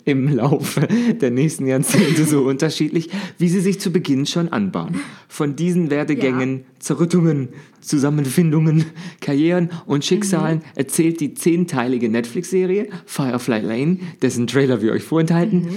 im 0.05 0.35
Laufe 0.35 0.87
der 1.21 1.31
nächsten 1.31 1.67
Jahrzehnte 1.67 2.25
so 2.25 2.43
unterschiedlich, 2.43 3.11
wie 3.39 3.49
sie 3.49 3.61
sich 3.61 3.79
zu 3.81 3.91
Beginn 3.91 4.27
schon 4.27 4.49
anbahnen. 4.51 5.01
Von 5.29 5.55
diesen 5.57 5.91
Werdegängen, 5.91 6.65
Zerrüttungen, 6.79 7.49
Zusammenfindungen, 7.81 8.87
Karrieren 9.21 9.71
und 9.87 10.05
Schicksalen 10.05 10.59
Mhm. 10.59 10.63
erzählt 10.77 11.21
die 11.21 11.35
zehnteilige 11.35 12.09
Netflix-Serie 12.09 12.89
Firefly 13.07 13.61
Lane, 13.61 13.99
dessen 14.23 14.46
Trailer 14.47 14.83
wir 14.83 14.93
euch 14.93 15.03
vorenthalten. 15.03 15.61
Mhm. 15.63 15.77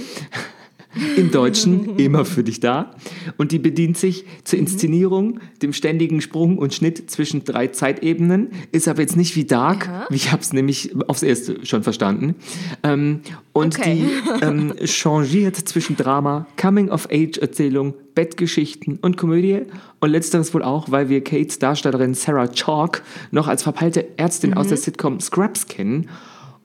Im 1.16 1.30
Deutschen 1.30 1.96
immer 2.00 2.24
für 2.24 2.42
dich 2.42 2.58
da. 2.58 2.90
Und 3.36 3.52
die 3.52 3.60
bedient 3.60 3.96
sich 3.96 4.24
zur 4.42 4.58
Mhm. 4.58 4.64
Inszenierung, 4.66 5.40
dem 5.62 5.72
ständigen 5.72 6.20
Sprung 6.20 6.58
und 6.58 6.74
Schnitt 6.74 7.08
zwischen 7.12 7.44
drei 7.44 7.68
Zeitebenen. 7.68 8.48
Ist 8.72 8.88
aber 8.88 9.00
jetzt 9.00 9.16
nicht 9.16 9.36
wie 9.36 9.44
Dark. 9.44 9.88
Ich 10.10 10.32
habe 10.32 10.42
es 10.42 10.52
nämlich 10.52 10.90
aufs 11.06 11.22
Erste 11.22 11.64
schon 11.64 11.84
verstanden. 11.84 12.34
Ähm, 12.82 13.20
und 13.52 13.78
Okay. 13.78 14.02
die 14.02 14.44
ähm, 14.44 14.74
changiert 14.84 15.54
zwischen 15.54 15.94
Drama, 15.94 16.48
Coming-of-Age-Erzählung, 16.60 17.94
Bettgeschichten 18.16 18.98
und 19.00 19.16
Komödie. 19.16 19.60
Und 20.00 20.10
letzteres 20.10 20.52
wohl 20.54 20.64
auch, 20.64 20.90
weil 20.90 21.08
wir 21.08 21.22
Kates 21.22 21.60
Darstellerin 21.60 22.14
Sarah 22.14 22.48
Chalk 22.48 23.04
noch 23.30 23.46
als 23.46 23.62
verpeilte 23.62 24.18
Ärztin 24.18 24.54
aus 24.54 24.66
der 24.66 24.76
Sitcom 24.76 25.20
Scrubs 25.20 25.68
kennen. 25.68 26.08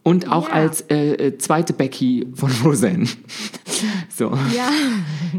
Und 0.07 0.31
auch 0.31 0.49
Ja. 0.49 0.53
als 0.53 0.81
äh, 0.81 1.13
äh, 1.13 1.37
zweite 1.39 1.73
Becky 1.73 2.27
von 2.35 2.51
Roseanne. 2.63 3.07
So. 4.09 4.31
Ja. 4.55 4.69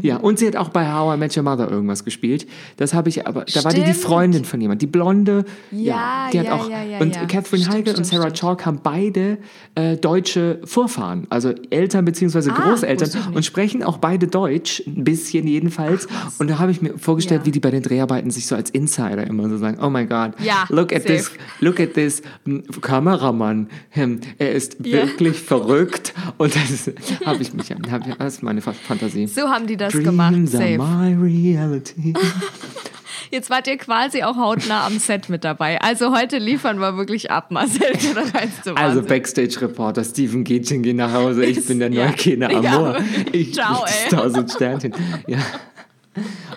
Ja, 0.01 0.17
und 0.17 0.37
sie 0.39 0.47
hat 0.47 0.55
auch 0.55 0.69
bei 0.69 0.91
How 0.91 1.15
I 1.15 1.17
Met 1.19 1.35
Your 1.35 1.43
Mother 1.43 1.69
irgendwas 1.71 2.03
gespielt. 2.05 2.47
Das 2.77 2.93
habe 2.93 3.09
ich 3.09 3.25
aber, 3.27 3.45
da 3.45 3.63
war 3.63 3.71
die 3.73 3.79
die 3.81 3.87
Stimmt. 3.87 3.97
Freundin 4.05 4.45
von 4.45 4.61
jemand. 4.61 4.81
Die 4.81 4.87
Blonde, 4.87 5.43
Ja, 5.71 6.29
die 6.31 6.39
hat 6.39 6.45
ja, 6.47 6.53
auch, 6.55 6.69
ja, 6.69 6.83
ja, 6.83 6.99
und 6.99 7.15
ja. 7.15 7.25
Catherine 7.25 7.63
Stimmt, 7.63 7.75
Heigl 7.75 7.89
und 7.89 8.05
stimmt, 8.05 8.07
Sarah 8.07 8.21
stimmt. 8.35 8.37
Chalk 8.39 8.65
haben 8.65 8.79
beide 8.83 9.37
äh, 9.75 9.97
deutsche 9.97 10.59
Vorfahren, 10.65 11.25
also 11.29 11.53
Eltern 11.69 12.05
beziehungsweise 12.05 12.51
Ah, 12.51 12.69
Großeltern 12.69 13.33
und 13.33 13.43
sprechen 13.45 13.83
auch 13.83 13.97
beide 13.97 14.27
Deutsch, 14.27 14.83
ein 14.85 15.03
bisschen 15.03 15.47
jedenfalls. 15.47 16.07
und 16.39 16.49
da 16.49 16.59
habe 16.59 16.71
ich 16.71 16.81
mir 16.81 16.97
vorgestellt, 16.97 17.41
Ja. 17.41 17.45
wie 17.47 17.51
die 17.51 17.59
bei 17.59 17.71
den 17.71 17.81
Dreharbeiten 17.83 18.29
sich 18.31 18.45
so 18.47 18.55
als 18.55 18.69
Insider 18.69 19.25
immer 19.25 19.49
so 19.49 19.57
sagen, 19.57 19.77
oh 19.81 19.89
my 19.89 20.05
God, 20.05 20.33
Ja, 20.43 20.65
look 20.69 20.93
at 20.93 21.03
safe. 21.03 21.13
this, 21.15 21.31
look 21.59 21.79
at 21.79 21.93
this 21.95 22.21
mm, 22.45 22.59
Kameramann, 22.81 23.67
Hm, 23.91 24.19
er 24.37 24.51
ist 24.51 24.77
Ja. 24.83 25.07
wirklich 25.07 25.39
verrückt 25.39 26.13
und 26.37 26.55
das 26.55 26.91
habe 27.25 27.41
ich 27.41 27.53
mich, 27.53 27.71
hab, 27.91 28.17
das 28.19 28.36
ist 28.37 28.43
meine 28.43 28.61
Fa- 28.61 28.73
Fantasie. 28.73 29.27
So 29.27 29.49
haben 29.49 29.67
die 29.67 29.77
das 29.77 29.91
Dreams 29.93 30.05
gemacht. 30.05 30.33
are 30.33 30.47
Safe. 30.47 30.77
my 30.77 31.13
reality. 31.15 32.13
Jetzt 33.31 33.49
wart 33.49 33.67
ihr 33.67 33.77
quasi 33.77 34.23
auch 34.23 34.37
hautnah 34.37 34.85
am 34.85 34.99
Set 34.99 35.27
mit 35.27 35.43
dabei. 35.43 35.81
Also 35.81 36.15
heute 36.15 36.37
liefern 36.37 36.79
wir 36.79 36.95
wirklich 36.95 37.29
ab, 37.29 37.51
Marcel. 37.51 37.81
Also. 38.75 39.01
Backstage-Reporter 39.03 40.03
Steven 40.03 40.43
Gätchen 40.45 40.81
geht 40.83 40.95
nach 40.95 41.11
Hause. 41.11 41.43
Ich 41.45 41.65
bin 41.65 41.79
der 41.79 41.91
Ja. 41.91 42.05
Neukene 42.07 42.51
Ja. 42.63 42.75
Amor. 42.77 42.97
Ich 43.33 43.53
Ciao, 43.53 43.83
ey. 43.85 44.09
tausend 44.15 44.49
Sternchen. 44.51 44.93
Ja. 45.27 45.39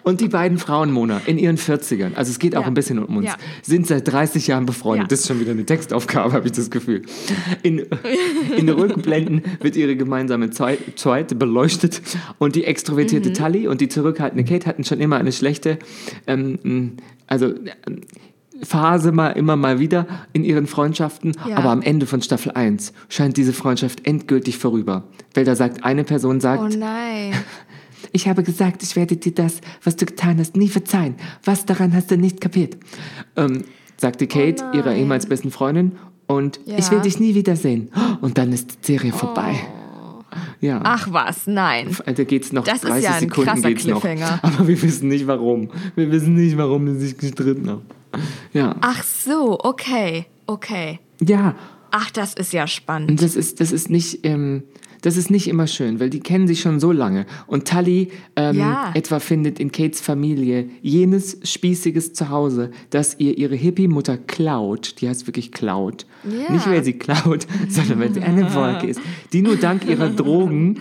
Und 0.02 0.21
die 0.21 0.29
beiden 0.29 0.59
Frauen, 0.59 0.90
Mona, 0.93 1.21
in 1.26 1.38
ihren 1.38 1.57
40ern, 1.59 2.14
also 2.14 2.31
es 2.31 2.38
geht 2.38 2.57
auch 2.57 2.62
Ja. 2.62 2.67
ein 2.69 2.75
bisschen 2.75 2.99
um 2.99 3.17
uns, 3.19 3.26
Ja. 3.26 3.37
sind 3.62 3.87
seit 3.87 4.07
30 4.11 4.47
Jahren 4.47 4.67
befreundet. 4.67 5.05
Ja. 5.05 5.09
Das 5.09 5.21
ist 5.21 5.26
schon 5.29 5.40
wieder 5.40 5.52
eine 5.52 5.64
Textaufgabe, 5.67 6.33
habe 6.33 6.47
ich 6.47 6.52
das 6.52 6.71
Gefühl. 6.71 7.02
In, 7.62 7.81
in 8.57 8.67
den 8.67 8.71
Rückblenden 8.76 9.43
wird 9.61 9.76
ihre 9.76 9.97
gemeinsame 9.97 10.50
Zei- 10.50 10.79
Zeit 10.97 11.38
beleuchtet 11.38 12.00
und 12.38 12.55
die 12.57 12.64
extrovertierte 12.64 13.31
Mhm. 13.31 13.35
Tully 13.35 13.69
und 13.69 13.81
die 13.81 13.88
zurückhaltende 13.88 14.45
Kate 14.45 14.67
hatten 14.67 14.85
schon 14.85 15.00
immer 15.00 15.17
eine 15.17 15.33
schlechte, 15.33 15.79
ähm, 16.26 16.97
also 17.26 17.47
ähm, 17.47 18.00
Phase 18.62 19.11
mal 19.11 19.31
immer 19.31 19.57
mal 19.57 19.79
wieder 19.81 20.07
in 20.35 20.45
ihren 20.45 20.67
Freundschaften, 20.67 21.33
Ja. 21.49 21.57
aber 21.57 21.71
am 21.71 21.81
Ende 21.81 22.05
von 22.05 22.21
Staffel 22.21 22.52
1 22.52 22.93
scheint 23.09 23.38
diese 23.38 23.55
Freundschaft 23.55 24.07
endgültig 24.07 24.59
vorüber. 24.59 25.05
Weil 25.33 25.47
da 25.47 25.55
sagt 25.57 25.83
eine 25.83 26.05
Person 26.05 26.40
sagt, 26.40 26.62
Oh 26.62 26.79
nein. 26.79 27.33
ich 28.12 28.28
habe 28.28 28.42
gesagt, 28.42 28.83
ich 28.83 28.97
werde 28.97 29.16
dir 29.16 29.33
das, 29.33 29.61
was 29.85 29.97
du 29.97 30.07
getan 30.07 30.38
hast, 30.38 30.57
nie 30.57 30.69
verzeihen. 30.69 31.14
Was 31.45 31.66
daran 31.66 31.95
hast 31.95 32.11
du 32.11 32.16
nicht 32.16 32.40
kapiert? 32.40 32.76
Ähm, 33.37 33.64
sagte 33.97 34.26
Kate, 34.26 34.64
Oh 34.73 34.76
ihrer 34.76 34.95
ehemals 34.95 35.26
besten 35.26 35.50
Freundin. 35.50 35.92
Und 36.26 36.61
Ja. 36.64 36.78
ich 36.78 36.90
will 36.90 37.00
dich 37.00 37.19
nie 37.19 37.35
wiedersehen. 37.35 37.90
Und 38.21 38.38
dann 38.38 38.52
ist 38.52 38.78
die 38.83 38.92
Serie 38.92 39.12
vorbei. 39.12 39.57
Ja. 40.61 40.80
Ach 40.85 41.09
was, 41.11 41.47
nein. 41.47 41.97
Da 42.07 42.12
geht's 42.25 42.52
noch 42.52 42.64
Das 42.64 42.76
ist 42.85 42.85
30 42.85 43.04
ja 43.04 43.11
ein 43.14 43.21
Sekunden 43.21 43.50
krasser 43.50 43.69
geht's 43.69 43.87
noch. 43.87 44.04
Aber 44.04 44.69
wir 44.69 44.80
wissen 44.83 45.09
nicht 45.09 45.26
warum. 45.26 45.71
Wir 45.97 46.11
wissen 46.12 46.35
nicht, 46.35 46.57
warum 46.57 46.87
sie 46.95 47.07
sich 47.09 47.19
gestritten 47.19 47.69
haben. 47.69 47.83
Ja. 48.52 48.76
Ach 48.80 49.02
so, 49.02 49.59
okay, 49.61 50.26
okay. 50.47 51.00
Ja. 51.21 51.57
Ach, 51.90 52.11
das 52.12 52.35
ist 52.35 52.52
ja 52.52 52.66
spannend. 52.69 53.11
Und 53.11 53.23
das 53.23 53.35
ist, 53.35 53.61
das 53.61 53.73
ist 53.73 53.90
nicht, 53.90 54.25
ähm, 54.25 54.62
das 55.02 55.16
ist 55.16 55.30
nicht 55.30 55.49
immer 55.49 55.66
schön, 55.66 56.00
weil 56.00 56.11
die 56.11 56.21
kennen 56.21 56.47
sich 56.47 56.61
schon 56.61 56.80
so 56.80 56.92
lange. 56.92 57.26
Und 57.47 57.66
Tully 57.69 58.09
ähm, 58.37 58.57
Ja. 58.57 58.90
etwa 58.95 59.19
findet 59.21 59.59
in 59.61 59.73
Kates 59.73 60.00
Familie 60.00 60.69
jenes 60.83 61.38
spießiges 61.42 62.12
Zuhause, 62.12 62.71
das 62.90 63.16
ihr 63.19 63.37
ihre 63.38 63.54
Hippie-Mutter 63.54 64.19
klaut. 64.19 65.00
Die 65.00 65.09
heißt 65.09 65.26
wirklich 65.26 65.52
klaut. 65.52 66.07
Ja. 66.25 66.52
Nicht, 66.52 66.69
weil 66.69 66.85
sie 66.85 66.95
klaut, 66.95 67.47
sondern 67.69 68.00
weil 68.00 68.12
sie 68.12 68.21
eine 68.21 68.54
Wolke 68.54 68.87
ist, 68.87 69.00
die 69.33 69.42
nur 69.42 69.57
dank 69.57 69.87
ihrer 69.88 70.09
Drogen 70.21 70.80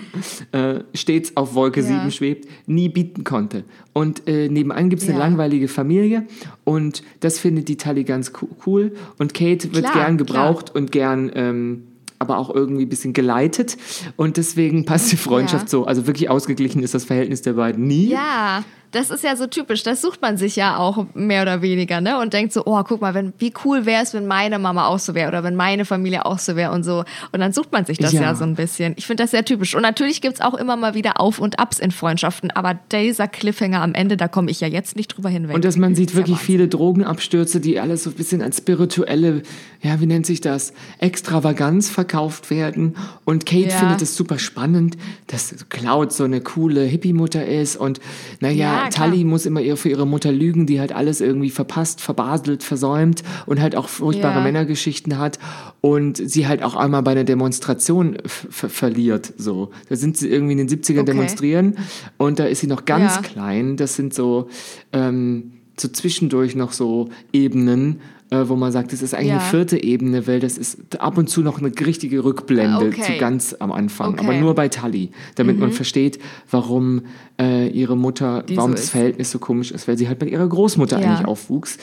äh, 0.52 0.80
stets 0.94 1.36
auf 1.38 1.54
Wolke 1.56 1.80
Ja. 1.82 1.88
7 2.00 2.12
schwebt, 2.12 2.48
nie 2.68 2.90
bieten 2.90 3.24
konnte. 3.24 3.64
Und 3.94 4.28
äh, 4.28 4.50
nebenan 4.50 4.90
gibt 4.90 5.02
es 5.02 5.10
eine 5.10 5.18
langweilige 5.18 5.68
Familie 5.68 6.26
und 6.64 7.04
das 7.22 7.40
findet 7.40 7.68
die 7.70 7.78
Tully 7.78 8.04
ganz 8.04 8.34
co- 8.34 8.50
cool. 8.66 8.94
Und 9.18 9.34
Kate 9.34 9.74
wird 9.74 9.86
Klar, 9.90 9.94
gern 10.06 10.18
klar. 10.18 10.18
gebraucht 10.18 10.76
und 10.76 10.92
gern 10.92 11.32
ähm, 11.36 11.84
aber 12.20 12.38
auch 12.38 12.54
irgendwie 12.54 12.84
ein 12.86 12.90
bisschen 12.90 13.14
geleitet 13.14 13.78
und 14.18 14.38
deswegen 14.38 14.86
passt 14.86 15.12
die 15.12 15.18
Freundschaft 15.18 15.64
Ja. 15.66 15.70
so. 15.70 15.86
Also 15.86 16.06
wirklich 16.06 16.30
ausgeglichen 16.30 16.84
ist 16.84 16.94
das 16.94 17.06
Verhältnis 17.06 17.42
der 17.42 17.54
beiden 17.54 17.88
nie. 17.88 18.10
Ja, 18.10 18.64
das 18.92 19.10
ist 19.12 19.24
ja 19.24 19.36
so 19.36 19.46
typisch. 19.48 19.84
Das 19.84 20.02
sucht 20.02 20.22
man 20.22 20.38
sich 20.38 20.56
ja 20.56 20.78
auch 20.78 21.06
mehr 21.14 21.42
oder 21.44 21.62
weniger, 21.62 22.02
ne? 22.02 22.18
Und 22.20 22.34
denkt 22.34 22.54
so, 22.54 22.64
oh, 22.66 22.82
guck 22.84 23.02
mal, 23.02 23.14
wenn, 23.14 23.34
wie 23.38 23.54
cool 23.64 23.86
wäre 23.86 24.02
es, 24.04 24.14
wenn 24.14 24.26
meine 24.28 24.58
Mama 24.60 24.88
auch 24.88 25.00
so 25.00 25.14
wäre 25.14 25.28
oder 25.30 25.44
wenn 25.44 25.56
meine 25.56 25.86
Familie 25.86 26.26
auch 26.26 26.40
so 26.40 26.56
wäre 26.56 26.72
und 26.72 26.84
so. 26.84 27.04
Und 27.32 27.40
dann 27.40 27.54
sucht 27.54 27.72
man 27.72 27.86
sich 27.86 27.98
das 28.00 28.14
ja, 28.14 28.22
Ja. 28.22 28.36
so 28.36 28.44
ein 28.46 28.56
bisschen. 28.56 28.94
Ich 28.98 29.06
finde 29.08 29.24
das 29.24 29.32
sehr 29.32 29.46
typisch. 29.46 29.76
Und 29.76 29.82
natürlich 29.84 30.22
gibt's 30.22 30.42
auch 30.42 30.54
immer 30.56 30.76
mal 30.76 30.94
wieder 30.96 31.20
Auf 31.20 31.40
und 31.40 31.60
Abs 31.60 31.80
in 31.80 31.92
Freundschaften. 31.92 32.52
Aber 32.52 32.80
dieser 32.92 33.28
Cliffhanger 33.28 33.82
am 33.82 33.94
Ende, 33.94 34.18
da 34.18 34.28
komme 34.28 34.50
ich 34.50 34.60
ja 34.62 34.68
jetzt 34.68 34.96
nicht 34.96 35.10
drüber 35.16 35.30
hinweg. 35.30 35.56
Und 35.56 35.66
dass 35.66 35.78
man 35.78 35.94
sieht 35.96 36.10
Das 36.10 36.14
ist 36.16 36.20
ja 36.22 36.28
wirklich 36.28 36.40
viele 36.46 36.68
Drogenabstürze, 36.68 37.60
die 37.60 37.80
alles 37.80 38.04
so 38.04 38.10
ein 38.10 38.16
bisschen 38.16 38.42
als 38.42 38.58
spirituelle, 38.58 39.44
ja, 39.82 40.00
wie 40.02 40.06
nennt 40.08 40.26
sich 40.26 40.42
das, 40.42 40.74
Extravaganz 41.20 41.90
verkauft 41.90 42.50
werden. 42.50 42.96
Und 43.26 43.46
Kate 43.46 43.70
Ja. 43.70 43.78
findet 43.78 44.02
es 44.02 44.16
super 44.16 44.40
spannend, 44.40 44.98
dass 45.28 45.54
Cloud 45.70 46.14
so 46.14 46.24
eine 46.24 46.40
coole 46.42 46.82
Hippie-Mutter 46.84 47.46
ist. 47.46 47.76
Und 47.76 48.00
naja, 48.40 48.60
Ja, 48.60 48.79
klar. 48.88 49.10
Tully 49.10 49.24
muss 49.26 49.46
immer 49.46 49.60
ihr 49.62 49.76
für 49.76 49.90
ihre 49.90 50.08
Mutter 50.08 50.32
lügen, 50.32 50.66
die 50.66 50.80
halt 50.80 50.94
alles 50.94 51.20
irgendwie 51.20 51.50
verpasst, 51.50 52.00
verbaselt, 52.00 52.64
versäumt 52.64 53.24
und 53.46 53.60
halt 53.60 53.76
auch 53.76 53.90
furchtbare 53.90 54.38
Ja. 54.40 54.44
Männergeschichten 54.44 55.18
hat. 55.18 55.40
Und 55.82 56.18
sie 56.18 56.48
halt 56.48 56.64
auch 56.64 56.76
einmal 56.76 57.04
bei 57.04 57.12
einer 57.12 57.24
Demonstration 57.26 58.18
verliert. 58.50 59.34
So. 59.38 59.72
Da 59.90 59.96
sind 59.96 60.18
sie 60.18 60.30
irgendwie 60.30 60.54
in 60.54 60.58
den 60.60 60.70
70ern 60.70 61.02
Okay. 61.02 61.12
demonstrieren 61.12 61.78
und 62.18 62.40
da 62.40 62.46
ist 62.46 62.62
sie 62.62 62.68
noch 62.68 62.86
ganz 62.86 63.16
Ja. 63.16 63.22
klein. 63.22 63.78
Das 63.78 63.96
sind 63.96 64.14
so, 64.14 64.48
ähm, 64.94 65.52
so 65.80 65.88
zwischendurch 65.88 66.56
noch 66.56 66.72
so 66.74 67.10
Ebenen, 67.32 68.02
äh, 68.32 68.44
wo 68.48 68.56
man 68.56 68.72
sagt, 68.72 68.94
das 68.94 69.02
ist 69.02 69.14
eigentlich 69.14 69.30
Ja. 69.30 69.40
eine 69.40 69.50
vierte 69.50 69.84
Ebene, 69.84 70.28
weil 70.28 70.40
das 70.40 70.58
ist 70.58 71.00
ab 71.02 71.18
und 71.18 71.30
zu 71.30 71.42
noch 71.42 71.60
eine 71.60 71.72
richtige 71.80 72.24
Rückblende 72.24 72.78
Ah, 72.86 72.88
Okay. 72.88 73.02
zu 73.02 73.18
ganz 73.18 73.56
am 73.60 73.72
Anfang, 73.72 74.14
Okay. 74.14 74.24
Mhm. 74.24 74.30
aber 74.30 74.40
nur 74.40 74.56
bei 74.56 74.70
Tully, 74.70 75.10
damit 75.36 75.58
man 75.60 75.72
versteht, 75.72 76.20
warum 76.52 77.02
äh, 77.42 77.68
ihre 77.70 77.98
Mutter, 77.98 78.44
Die 78.44 78.56
warum 78.58 78.72
so 78.72 78.76
das 78.76 78.84
ist. 78.86 78.90
Verhältnis 78.92 79.32
so 79.32 79.40
komisch 79.40 79.72
ist, 79.72 79.88
weil 79.88 79.98
sie 79.98 80.08
halt 80.08 80.20
mit 80.22 80.30
ihrer 80.30 80.48
Großmutter 80.48 81.00
Ja. 81.02 81.08
eigentlich 81.12 81.28
aufwuchs. 81.28 81.78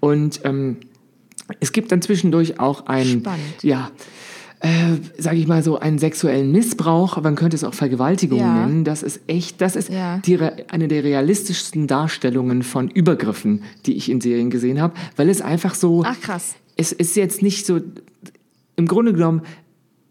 Und 0.00 0.40
ähm, 0.44 0.76
es 1.60 1.72
gibt 1.72 1.90
dann 1.92 2.02
zwischendurch 2.02 2.60
auch 2.60 2.86
einen, 2.86 3.20
Spannend. 3.20 3.62
ja, 3.62 3.90
äh, 4.60 4.68
sage 5.18 5.36
ich 5.36 5.46
mal 5.46 5.62
so, 5.62 5.78
einen 5.78 5.98
sexuellen 5.98 6.50
Missbrauch, 6.50 7.20
man 7.22 7.36
könnte 7.36 7.54
es 7.56 7.62
auch 7.64 7.74
Vergewaltigung 7.74 8.40
Ja. 8.40 8.66
nennen. 8.66 8.84
Das 8.84 9.02
ist 9.02 9.20
echt, 9.28 9.60
das 9.60 9.76
ist 9.76 9.88
Ja. 9.88 10.18
die, 10.18 10.38
eine 10.68 10.88
der 10.88 11.04
realistischsten 11.04 11.86
Darstellungen 11.86 12.62
von 12.62 12.88
Übergriffen, 12.88 13.62
die 13.86 13.94
ich 13.94 14.10
in 14.10 14.20
Serien 14.20 14.50
gesehen 14.50 14.80
habe, 14.80 14.94
weil 15.16 15.28
es 15.28 15.40
einfach 15.42 15.74
so 15.74 16.02
Ach 16.04 16.20
krass. 16.20 16.56
es 16.76 16.90
ist 16.92 17.14
jetzt 17.16 17.40
nicht 17.42 17.66
so, 17.66 17.80
im 18.76 18.86
Grunde 18.86 19.12
genommen, 19.12 19.42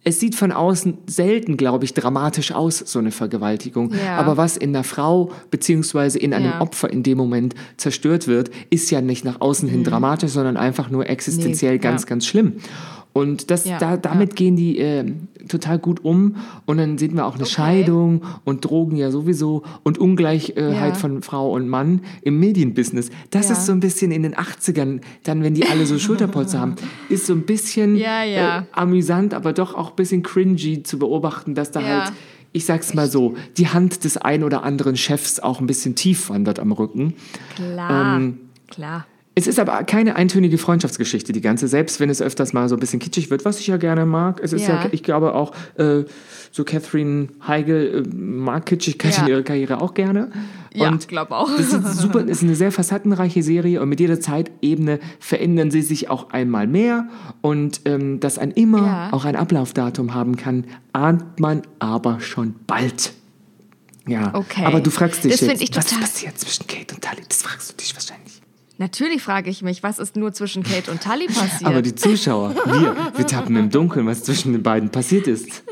es 0.04 0.22
sieht 0.22 0.36
von 0.36 0.54
außen 0.54 1.00
selten, 1.08 1.58
glaube 1.58 1.84
ich, 1.84 1.94
dramatisch 1.94 2.54
aus, 2.54 2.78
so 2.78 3.00
eine 3.00 3.12
Vergewaltigung. 3.12 3.92
Ja. 3.94 4.16
Aber 4.18 4.38
was 4.38 4.56
in 4.56 4.70
einer 4.74 4.86
Frau 4.86 5.32
beziehungsweise 5.52 6.18
in 6.18 6.34
einem 6.34 6.46
Ja. 6.52 6.62
Opfer 6.62 6.90
in 6.90 7.04
dem 7.04 7.18
Moment 7.18 7.56
zerstört 7.76 8.26
wird, 8.26 8.50
ist 8.70 8.90
ja 8.90 9.02
nicht 9.02 9.26
nach 9.26 9.42
außen 9.42 9.68
hin 9.68 9.84
dramatisch, 9.84 10.32
sondern 10.32 10.56
einfach 10.56 10.90
nur 10.90 11.10
existenziell 11.10 11.74
Mhm. 11.74 11.78
Nee, 11.80 11.84
ganz, 11.84 12.02
ja. 12.04 12.08
ganz 12.08 12.26
schlimm. 12.26 12.54
Und 13.18 13.50
das, 13.52 13.66
Ja, 13.66 13.78
da, 13.78 13.98
damit 13.98 14.36
gehen 14.36 14.56
die 14.56 14.78
äh, 14.80 15.06
total 15.48 15.80
gut 15.80 16.04
um. 16.04 16.36
Und 16.66 16.78
dann 16.78 16.98
sehen 16.98 17.16
wir 17.16 17.26
auch 17.26 17.36
eine 17.36 17.44
Okay. 17.44 17.52
Scheidung 17.54 18.22
und 18.46 18.66
Drogen 18.66 18.96
ja 18.98 19.12
sowieso 19.12 19.64
und 19.84 19.98
Ungleichheit 19.98 20.56
Ja. 20.58 20.94
von 20.94 21.22
Frau 21.22 21.52
und 21.54 21.68
Mann 21.70 22.02
im 22.22 22.40
Medienbusiness. 22.40 23.10
Das 23.32 23.48
Ja. 23.50 23.54
ist 23.54 23.66
so 23.66 23.72
ein 23.72 23.80
bisschen 23.80 24.12
in 24.12 24.24
den 24.24 24.36
80ern, 24.36 25.02
dann, 25.24 25.44
wenn 25.44 25.54
die 25.54 25.66
alle 25.66 25.86
so 25.86 25.98
Schulterpolster 26.00 26.60
haben, 26.60 26.76
ist 27.10 27.26
so 27.26 27.34
ein 27.34 27.44
bisschen 27.44 27.96
Ja, 27.96 28.24
ja. 28.24 28.60
Äh, 28.60 28.64
amüsant, 28.72 29.34
aber 29.34 29.54
doch 29.54 29.74
auch 29.76 29.90
ein 29.92 29.96
bisschen 29.96 30.24
cringy 30.24 30.84
zu 30.84 31.00
beobachten, 31.00 31.56
dass 31.56 31.72
da 31.72 31.80
Ja. 31.82 31.88
halt, 31.88 32.14
ich 32.54 32.66
sag's 32.66 32.94
mal 32.94 33.10
so, 33.10 33.36
die 33.58 33.68
Hand 33.68 34.04
des 34.04 34.18
ein 34.18 34.44
oder 34.44 34.64
anderen 34.64 34.98
Chefs 34.98 35.40
auch 35.40 35.60
ein 35.60 35.68
bisschen 35.68 35.96
tief 35.96 36.30
wandert 36.30 36.60
am 36.60 36.72
Rücken. 36.72 37.14
Klar. 37.56 38.18
Ähm, 38.18 38.38
Klar. 38.70 39.06
Es 39.38 39.46
ist 39.46 39.60
aber 39.60 39.84
keine 39.84 40.16
eintönige 40.16 40.58
Freundschaftsgeschichte, 40.58 41.32
die 41.32 41.42
ganze, 41.42 41.68
selbst 41.68 42.00
wenn 42.00 42.10
es 42.10 42.24
öfters 42.24 42.54
mal 42.54 42.68
so 42.70 42.76
ein 42.76 42.80
bisschen 42.80 42.98
kitschig 42.98 43.30
wird, 43.30 43.46
was 43.46 43.60
ich 43.60 43.68
ja 43.68 43.78
gerne 43.78 44.08
mag. 44.08 44.40
Es 44.44 44.52
ist 44.52 44.68
ja, 44.68 44.86
Ja. 44.86 44.90
ich 44.92 45.04
glaube 45.04 45.36
auch, 45.36 45.54
äh, 45.76 46.06
so 46.52 46.64
Catherine 46.64 47.28
Heigl 47.48 48.04
äh, 48.04 48.16
mag 48.18 48.66
Kitschigkeit 48.66 49.16
Ja. 49.16 49.22
in 49.22 49.28
ihrer 49.28 49.44
Karriere 49.44 49.80
auch 49.80 49.94
gerne. 49.94 50.32
Ja, 50.74 50.90
Und 50.90 51.08
glaub 51.08 51.30
auch. 51.30 51.56
Das 51.56 51.72
ist 51.72 51.98
super, 52.00 52.22
ist 52.26 52.42
eine 52.42 52.56
sehr 52.56 52.72
facettenreiche 52.72 53.44
Serie 53.44 53.80
und 53.80 53.90
mit 53.90 54.00
jeder 54.00 54.20
Zeitebene 54.20 55.00
verändern 55.20 55.70
sie 55.70 55.84
sich 55.84 56.10
auch 56.10 56.32
einmal 56.32 56.66
mehr. 56.66 57.08
Und 57.42 57.82
ähm, 57.86 58.20
dass 58.20 58.40
ein 58.40 58.50
immer 58.50 58.80
Ja. 58.88 59.10
auch 59.14 59.26
ein 59.26 59.36
Ablaufdatum 59.36 60.16
haben 60.16 60.36
kann, 60.36 60.66
ahnt 60.94 61.40
man 61.40 61.62
aber 61.78 62.22
schon 62.22 62.56
bald. 62.66 63.14
Ja, 64.08 64.34
Okay. 64.34 64.66
aber 64.66 64.80
du 64.80 64.90
fragst 64.90 65.24
dich 65.26 65.34
Das 65.34 65.42
jetzt, 65.42 65.78
was 65.78 65.94
passiert 66.00 66.40
zwischen 66.40 66.66
Kate 66.66 66.96
und 66.96 67.04
Tali? 67.04 67.22
Das 67.30 67.44
fragst 67.44 67.70
du 67.72 67.76
dich 67.76 67.94
wahrscheinlich. 67.94 68.42
Natürlich 68.80 69.22
frage 69.24 69.50
ich 69.50 69.62
mich, 69.64 69.82
was 69.84 69.98
ist 70.00 70.16
nur 70.16 70.34
zwischen 70.34 70.64
Kate 70.64 70.92
und 70.92 71.02
Tully 71.04 71.26
passiert? 71.28 71.66
Aber 71.66 71.82
die 71.82 71.96
Zuschauer, 71.96 72.54
wir, 72.66 72.96
wir 73.16 73.26
tappen 73.28 73.56
im 73.56 73.70
Dunkeln, 73.70 74.06
was 74.06 74.24
zwischen 74.24 74.54
den 74.54 74.62
beiden 74.64 74.90
passiert 74.90 75.28
ist. 75.28 75.64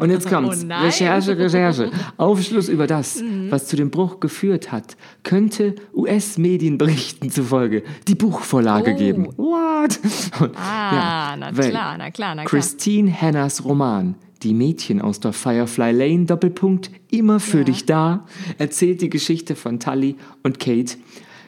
Und 0.00 0.10
jetzt 0.10 0.28
kommt's. 0.28 0.66
Oh. 0.68 0.84
Recherche, 0.84 1.38
Recherche. 1.38 1.90
Aufschluss 2.18 2.68
über 2.68 2.86
das, 2.86 3.22
was 3.48 3.66
zu 3.68 3.76
dem 3.76 3.90
Bruch 3.90 4.20
geführt 4.20 4.70
hat, 4.70 4.98
könnte 5.22 5.74
US-Medienberichten 5.94 7.30
zufolge 7.30 7.82
die 8.06 8.14
Buchvorlage 8.14 8.92
Oh. 8.94 8.98
geben. 8.98 9.26
What? 9.38 9.98
Und, 10.40 10.50
Ah, 10.56 11.34
na 11.38 11.56
weil 11.56 11.70
klar, 11.70 11.96
na 11.96 12.10
klar, 12.10 12.34
na 12.34 12.44
klar. 12.44 12.46
Christine 12.60 13.10
Hannahs 13.20 13.64
Roman 13.64 14.14
Die 14.42 14.52
Mädchen 14.52 15.00
aus 15.00 15.18
der 15.18 15.32
Firefly 15.32 15.92
Lane, 15.92 16.26
Doppelpunkt, 16.26 16.90
immer 17.10 17.40
für 17.40 17.58
Ja. 17.60 17.64
dich 17.64 17.86
da, 17.86 18.26
erzählt 18.58 19.00
die 19.00 19.08
Geschichte 19.08 19.56
von 19.56 19.80
Tully 19.80 20.16
und 20.42 20.60
Kate, 20.60 20.96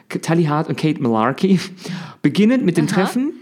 Tully 0.09 0.45
Hart 0.45 0.69
und 0.69 0.77
Kate 0.77 1.01
Malarkey. 1.01 1.59
Beginnend 2.21 2.65
mit 2.65 2.77
dem 2.77 2.85
Aha. 2.87 2.93
Treffen 3.05 3.33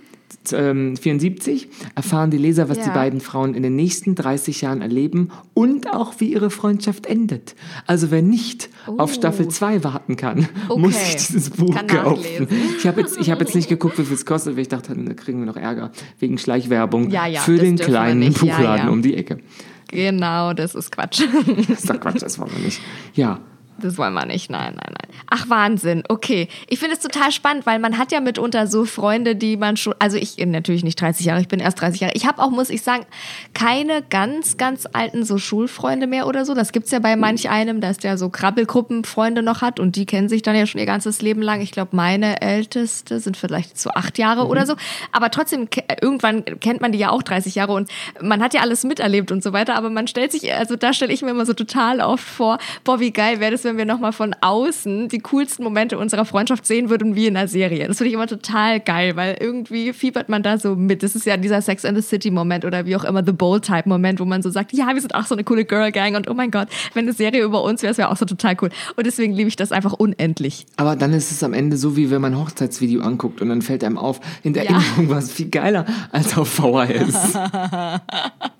ähm, 0.54 0.96
74 0.96 1.68
erfahren 1.96 2.32
die 2.32 2.38
Leser, 2.38 2.70
was 2.70 2.78
Ja. 2.78 2.84
die 2.86 2.90
beiden 2.92 3.20
Frauen 3.20 3.54
in 3.54 3.64
den 3.64 3.76
nächsten 3.76 4.16
30 4.16 4.62
Jahren 4.62 4.82
erleben 4.82 5.30
und 5.54 5.92
auch 5.94 6.14
wie 6.20 6.32
ihre 6.32 6.50
Freundschaft 6.50 7.06
endet. 7.06 7.56
Also 7.86 8.12
wer 8.12 8.22
nicht 8.22 8.70
auf 8.86 9.12
Oh. 9.12 9.14
Staffel 9.14 9.48
2 9.50 9.84
warten 9.84 10.16
kann, 10.16 10.48
Okay. 10.70 10.80
muss 10.82 10.94
sich 11.06 11.16
dieses 11.28 11.50
Buch 11.50 11.74
Kann 11.76 11.88
kaufen. 11.88 12.48
Ich 12.78 12.88
habe 12.88 13.02
jetzt, 13.02 13.18
ich 13.20 13.30
hab 13.30 13.40
jetzt 13.42 13.56
nicht 13.56 13.68
geguckt, 13.68 13.98
wie 14.00 14.04
viel 14.04 14.14
es 14.16 14.26
kostet, 14.26 14.56
weil 14.56 14.62
ich 14.62 14.70
dachte, 14.70 14.96
da 14.96 15.14
kriegen 15.14 15.40
wir 15.40 15.46
noch 15.46 15.58
Ärger 15.58 15.92
wegen 16.20 16.38
Schleichwerbung 16.38 17.10
Ja, 17.10 17.28
ja, 17.28 17.42
für 17.42 17.58
den 17.58 17.76
kleinen 17.78 18.32
Buchladen 18.34 18.90
um 18.90 19.02
die 19.02 19.16
Ecke. 19.16 19.40
Genau, 19.90 20.54
das 20.54 20.76
ist 20.76 20.92
Quatsch. 20.92 21.24
Das 21.70 21.80
ist 21.80 21.90
doch 21.90 22.00
Quatsch, 22.00 22.22
das 22.22 22.40
wollen 22.40 22.52
wir 22.56 22.64
nicht. 22.66 22.82
Ja, 23.16 23.40
Das 23.80 23.98
wollen 23.98 24.14
wir 24.14 24.26
nicht. 24.26 24.50
Nein, 24.50 24.74
nein, 24.76 24.94
nein. 24.94 25.16
Ach, 25.30 25.50
Wahnsinn. 25.50 26.04
Okay. 26.08 26.48
Ich 26.68 26.80
finde 26.80 26.96
es 26.96 27.02
total 27.02 27.32
spannend, 27.32 27.66
weil 27.66 27.80
man 27.80 27.98
hat 27.98 28.12
ja 28.12 28.20
mitunter 28.20 28.68
so 28.68 28.86
Freunde, 28.86 29.36
die 29.36 29.58
man 29.58 29.78
schon, 29.78 29.94
also 30.00 30.18
ich 30.18 30.38
natürlich 30.38 30.84
nicht 30.84 31.00
30 31.00 31.26
Jahre, 31.26 31.42
ich 31.42 31.48
bin 31.48 31.60
erst 31.60 31.82
30 31.82 32.02
Jahre. 32.02 32.14
Ich 32.16 32.26
habe 32.26 32.42
auch, 32.42 32.50
muss 32.50 32.70
ich 32.70 32.82
sagen, 32.82 33.06
keine 33.54 34.02
ganz, 34.02 34.58
ganz 34.58 34.88
alten 34.92 35.24
so 35.24 35.38
Schulfreunde 35.38 36.08
mehr 36.08 36.28
oder 36.28 36.46
so. 36.46 36.54
Das 36.54 36.72
gibt's 36.72 36.92
ja 36.92 37.00
bei 37.00 37.16
manch 37.16 37.50
einem, 37.50 37.82
dass 37.82 37.98
der 37.98 38.18
so 38.18 38.30
Krabbelgruppenfreunde 38.30 39.42
noch 39.44 39.62
hat 39.62 39.80
und 39.80 39.96
die 39.96 40.06
kennen 40.06 40.30
sich 40.30 40.42
dann 40.42 40.56
ja 40.56 40.66
schon 40.66 40.80
ihr 40.80 40.88
ganzes 40.88 41.22
Leben 41.22 41.42
lang. 41.42 41.62
Ich 41.62 41.72
glaube, 41.72 41.96
meine 41.96 42.42
älteste 42.42 43.20
sind 43.20 43.38
vielleicht 43.38 43.80
so 43.80 43.92
acht 43.92 44.18
Jahre 44.18 44.48
oder 44.48 44.66
so. 44.66 44.76
Aber 45.12 45.30
trotzdem, 45.30 45.68
irgendwann 46.02 46.46
kennt 46.60 46.82
man 46.82 46.92
die 46.92 47.00
ja 47.00 47.12
auch 47.12 47.22
30 47.22 47.56
Jahre 47.56 47.74
und 47.74 47.90
man 48.22 48.42
hat 48.42 48.54
ja 48.54 48.62
alles 48.62 48.84
miterlebt 48.84 49.32
und 49.32 49.44
so 49.44 49.54
weiter. 49.54 49.76
Aber 49.76 49.90
man 49.90 50.08
stellt 50.08 50.32
sich, 50.32 50.54
also 50.54 50.76
da 50.76 50.94
stelle 50.94 51.14
ich 51.14 51.22
mir 51.22 51.32
immer 51.32 51.46
so 51.46 51.54
total 51.54 52.02
oft 52.02 52.24
vor, 52.24 52.58
boah, 52.84 53.00
wie 53.00 53.12
geil 53.12 53.40
wäre 53.40 53.52
das, 53.52 53.67
wenn 53.68 53.78
wir 53.78 53.86
nochmal 53.86 54.12
von 54.14 54.36
außen 54.42 55.10
die 55.10 55.20
coolsten 55.20 55.64
Momente 55.64 55.98
unserer 55.98 56.26
Freundschaft 56.26 56.66
sehen 56.66 56.90
würden 56.90 57.16
wie 57.16 57.28
in 57.28 57.38
einer 57.38 57.48
Serie. 57.48 57.88
Das 57.88 57.98
finde 57.98 58.10
ich 58.10 58.14
immer 58.16 58.28
total 58.28 58.80
geil, 58.80 59.16
weil 59.16 59.38
irgendwie 59.40 59.94
fiebert 59.94 60.30
man 60.30 60.42
da 60.42 60.58
so 60.58 60.76
mit. 60.76 61.04
Das 61.04 61.16
ist 61.16 61.26
ja 61.26 61.38
dieser 61.38 61.62
Sex 61.62 61.86
and 61.86 61.98
the 61.98 62.02
City 62.02 62.32
Moment 62.32 62.66
oder 62.66 62.86
wie 62.86 62.96
auch 62.96 63.04
immer 63.04 63.24
The 63.26 63.32
Bold 63.34 63.66
Type 63.66 63.88
Moment, 63.88 64.20
wo 64.20 64.26
man 64.26 64.42
so 64.42 64.50
sagt, 64.50 64.74
ja, 64.74 64.88
wir 64.94 65.02
sind 65.02 65.14
auch 65.14 65.26
so 65.26 65.36
eine 65.36 65.44
coole 65.44 65.66
Girl 65.66 65.92
Gang 65.92 66.16
und 66.16 66.30
oh 66.30 66.34
mein 66.34 66.50
Gott, 66.52 66.68
wenn 66.94 67.04
eine 67.06 67.14
Serie 67.14 67.44
über 67.44 67.64
uns 67.64 67.82
wäre, 67.84 67.92
es 67.92 67.98
wäre 67.98 68.10
auch 68.10 68.18
so 68.18 68.26
total 68.26 68.56
cool. 68.62 68.70
Und 68.96 69.06
deswegen 69.06 69.34
liebe 69.34 69.50
ich 69.50 69.56
das 69.56 69.72
einfach 69.72 69.94
unendlich. 69.94 70.66
aber 70.78 70.96
dann 70.96 71.14
ist 71.14 71.32
es 71.32 71.44
am 71.44 71.54
Ende 71.54 71.78
so, 71.78 71.96
wie 71.98 72.10
wenn 72.10 72.22
man 72.22 72.34
ein 72.34 72.40
Hochzeitsvideo 72.40 73.02
anguckt 73.02 73.42
und 73.42 73.50
dann 73.50 73.62
fällt 73.62 73.84
einem 73.84 73.98
auf, 73.98 74.20
in 74.44 74.54
der 74.54 74.64
Ja. 74.66 74.72
Erinnerung 74.72 75.10
war 75.10 75.18
es 75.20 75.32
viel 75.32 75.50
geiler 75.50 75.86
als 76.12 76.38
auf 76.38 76.48
VHS. 76.50 77.38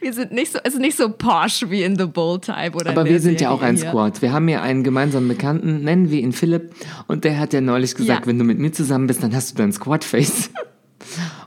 Wir 0.00 0.12
sind 0.12 0.32
nicht 0.32 0.52
so, 0.52 0.58
es 0.62 0.74
ist 0.74 0.80
nicht 0.80 0.96
so 0.96 1.08
posh 1.10 1.64
wie 1.68 1.82
in 1.82 1.98
The 1.98 2.06
Bold 2.06 2.42
Type 2.42 2.72
oder 2.74 2.90
Aber 2.90 3.04
wir 3.04 3.20
sind 3.20 3.40
ja 3.40 3.48
Serie 3.48 3.54
auch 3.54 3.62
ein 3.62 3.76
hier. 3.76 3.88
Squad. 3.88 4.22
Wir 4.22 4.32
haben 4.32 4.48
ja 4.48 4.62
einen 4.62 4.84
gemeinsamen 4.84 5.26
Bekannten, 5.28 5.82
nennen 5.82 6.10
wir 6.10 6.20
ihn 6.20 6.32
Philipp. 6.32 6.72
Und 7.08 7.24
der 7.24 7.38
hat 7.38 7.52
ja 7.52 7.60
neulich 7.60 7.94
gesagt, 7.94 8.20
Ja. 8.20 8.26
wenn 8.26 8.38
du 8.38 8.44
mit 8.44 8.58
mir 8.58 8.72
zusammen 8.72 9.06
bist, 9.06 9.22
dann 9.22 9.34
hast 9.34 9.52
du 9.52 9.56
dein 9.56 9.72
Squad-Face. 9.72 10.50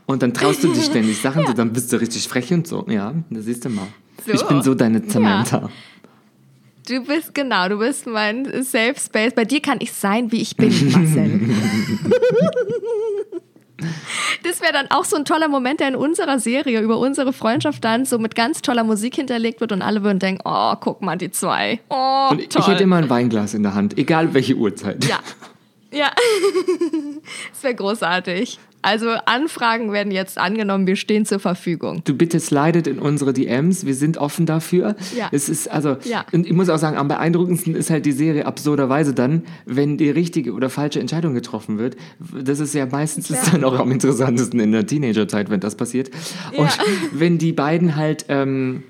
Und 0.06 0.22
dann 0.22 0.34
traust 0.34 0.62
du 0.64 0.72
dich 0.72 0.84
ständig 0.84 1.18
Sachen, 1.20 1.46
so, 1.46 1.52
dann 1.52 1.72
bist 1.72 1.92
du 1.92 1.96
richtig 2.00 2.28
frech 2.28 2.52
und 2.52 2.66
so. 2.66 2.84
Ja, 2.88 3.14
da 3.30 3.40
siehst 3.40 3.64
du 3.64 3.68
mal. 3.70 3.86
So. 4.26 4.32
Ich 4.32 4.42
bin 4.42 4.62
so 4.62 4.74
deine 4.74 5.02
Samantha. 5.08 5.70
Du 6.88 7.04
bist, 7.04 7.32
genau, 7.34 7.68
du 7.68 7.78
bist 7.78 8.06
mein 8.06 8.44
Safe 8.64 8.94
Space. 8.98 9.32
Bei 9.34 9.44
dir 9.44 9.60
kann 9.62 9.78
ich 9.80 9.92
sein, 9.92 10.32
wie 10.32 10.40
ich 10.42 10.56
bin, 10.56 10.72
Marcel. 10.90 11.40
Das 14.42 14.60
wäre 14.60 14.72
dann 14.72 14.90
auch 14.90 15.04
so 15.04 15.16
ein 15.16 15.24
toller 15.24 15.48
Moment, 15.48 15.80
der 15.80 15.88
in 15.88 15.96
unserer 15.96 16.38
Serie 16.38 16.80
über 16.80 16.98
unsere 16.98 17.32
Freundschaft 17.32 17.84
dann 17.84 18.04
so 18.04 18.18
mit 18.18 18.34
ganz 18.34 18.62
toller 18.62 18.84
Musik 18.84 19.14
hinterlegt 19.16 19.60
wird 19.60 19.72
und 19.72 19.82
alle 19.82 20.02
würden 20.02 20.18
denken, 20.18 20.42
oh, 20.44 20.74
guck 20.80 21.02
mal, 21.02 21.16
die 21.16 21.30
zwei. 21.30 21.80
Oh, 21.88 22.28
Und 22.30 22.40
ich 22.40 22.48
toll. 22.48 22.62
hätte 22.66 22.82
immer 22.82 22.96
ein 22.96 23.10
Weinglas 23.10 23.54
in 23.54 23.62
der 23.62 23.74
Hand, 23.74 23.98
egal 23.98 24.34
welche 24.34 24.54
Uhrzeit. 24.54 25.04
ja, 25.04 25.18
ja. 25.92 26.10
Das 27.52 27.62
wäre 27.62 27.74
großartig. 27.74 28.58
Also 28.82 29.08
Anfragen 29.26 29.92
werden 29.92 30.10
jetzt 30.12 30.38
angenommen, 30.38 30.86
wir 30.86 30.96
stehen 30.96 31.24
zur 31.24 31.38
Verfügung. 31.38 32.02
Du 32.04 32.14
bitte 32.14 32.40
slidet 32.40 32.86
in 32.86 32.98
unsere 32.98 33.32
DMs, 33.32 33.86
wir 33.86 33.94
sind 33.94 34.18
offen 34.18 34.44
dafür. 34.44 34.96
Ja. 35.16 35.28
Es 35.32 35.48
ist 35.48 35.70
also, 35.70 35.96
Ja. 36.04 36.26
und 36.32 36.46
ich 36.46 36.52
muss 36.52 36.68
auch 36.68 36.78
sagen, 36.78 36.96
am 36.96 37.08
beeindruckendsten 37.08 37.74
ist 37.76 37.90
halt 37.90 38.04
die 38.06 38.12
Serie 38.12 38.44
absurderweise 38.44 39.14
dann, 39.14 39.44
wenn 39.66 39.98
die 39.98 40.10
richtige 40.10 40.52
oder 40.52 40.68
falsche 40.68 41.00
Entscheidung 41.00 41.34
getroffen 41.34 41.78
wird. 41.78 41.96
Das 42.44 42.58
ist 42.60 42.74
ja 42.74 42.86
meistens 42.86 43.30
ist 43.30 43.46
dann 43.52 43.64
auch 43.64 43.78
am 43.78 43.90
interessantesten 43.92 44.58
in 44.60 44.72
der 44.72 44.86
Teenagerzeit, 44.86 45.48
wenn 45.48 45.60
das 45.60 45.76
passiert. 45.76 46.10
Und 46.56 46.66
Ja. 46.66 46.84
wenn 47.12 47.38
die 47.38 47.52
beiden 47.52 47.94
halt 47.96 48.26
ähm, 48.28 48.82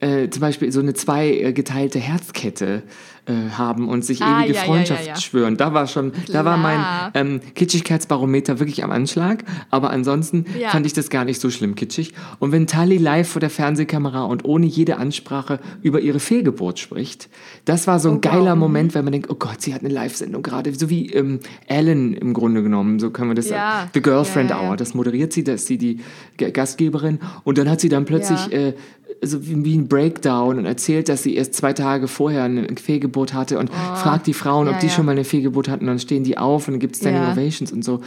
äh, 0.00 0.28
zum 0.30 0.40
Beispiel 0.40 0.70
so 0.72 0.80
eine 0.80 0.94
zwei 0.94 1.28
äh, 1.30 1.52
geteilte 1.52 1.98
Herzkette 1.98 2.82
äh, 3.26 3.50
haben 3.56 3.88
und 3.88 4.04
sich 4.04 4.20
Ah, 4.22 4.42
ewige 4.42 4.54
ja, 4.54 4.60
Freundschaft 4.62 5.02
ja, 5.06 5.14
ja. 5.14 5.20
schwören. 5.20 5.56
Da 5.56 5.72
war 5.74 5.86
schon, 5.86 6.12
da 6.32 6.44
war 6.44 6.56
mein 6.56 6.78
Klar. 6.78 7.10
ähm, 7.14 7.40
Kitschigkeitsbarometer 7.54 8.58
wirklich 8.58 8.82
am 8.84 8.90
Anschlag. 8.90 9.44
Aber 9.70 9.90
ansonsten 9.90 10.44
fand 10.70 10.86
ich 10.86 10.92
das 10.92 11.10
gar 11.10 11.24
nicht 11.24 11.40
so 11.40 11.50
schlimm 11.50 11.74
kitschig. 11.74 12.14
Und 12.38 12.52
wenn 12.52 12.66
Tali 12.66 12.98
live 12.98 13.28
vor 13.28 13.40
der 13.40 13.50
Fernsehkamera 13.50 14.24
und 14.24 14.44
ohne 14.44 14.66
jede 14.66 14.96
Ansprache 14.98 15.60
über 15.82 16.00
ihre 16.00 16.20
Fehlgeburt 16.20 16.78
spricht, 16.78 17.28
das 17.64 17.86
war 17.86 17.98
so 18.00 18.08
ein 18.08 18.12
Oh, 18.16 18.24
wow. 18.24 18.32
geiler 18.32 18.56
Moment, 18.56 18.94
wenn 18.94 19.04
man 19.04 19.12
denkt, 19.12 19.30
oh 19.30 19.34
Gott, 19.36 19.60
sie 19.62 19.72
hat 19.74 19.82
eine 19.84 19.92
Live-Sendung 19.92 20.42
gerade, 20.42 20.74
so 20.74 20.90
wie 20.90 21.10
ähm, 21.12 21.40
Ellen 21.66 22.14
im 22.14 22.32
Grunde 22.34 22.62
genommen, 22.62 22.98
so 22.98 23.10
können 23.10 23.30
wir 23.30 23.34
das 23.34 23.48
sagen. 23.48 23.90
The 23.94 24.02
Girlfriend. 24.02 24.52
Hour, 24.52 24.76
das 24.76 24.94
moderiert 24.94 25.32
sie, 25.32 25.44
da 25.44 25.52
ist 25.54 25.66
sie 25.66 25.78
die 25.78 26.00
Gastgeberin 26.36 27.20
und 27.44 27.58
dann 27.58 27.68
hat 27.70 27.80
sie 27.80 27.88
dann 27.88 28.04
plötzlich 28.04 28.52
äh, 28.52 28.74
so 29.20 29.46
wie, 29.46 29.64
wie 29.64 29.76
ein 29.76 29.88
Breakdown 29.88 30.58
und 30.58 30.66
erzählt, 30.66 31.08
dass 31.08 31.22
sie 31.22 31.34
erst 31.34 31.54
zwei 31.54 31.72
Tage 31.72 32.08
vorher 32.08 32.44
eine 32.44 32.66
Fehlgeburt 32.76 33.34
hatte 33.34 33.58
und 33.58 33.70
fragt 33.70 34.26
die 34.26 34.34
Frauen, 34.34 34.68
ob 34.68 34.72
Oh. 34.72 34.74
Ja, 34.76 34.80
die 34.80 34.86
ja. 34.86 34.92
schon 34.92 35.06
mal 35.06 35.12
eine 35.12 35.24
Fehlgeburt 35.24 35.68
hatten. 35.68 35.84
Und 35.84 35.88
dann 35.88 35.98
stehen 35.98 36.24
die 36.24 36.38
auf 36.38 36.68
und 36.68 36.74
dann 36.74 36.80
gibt 36.80 36.94
es 36.94 37.00
Standing 37.00 37.22
Ja. 37.22 37.32
Ovations 37.32 37.72
und 37.72 37.84
so. 37.84 38.00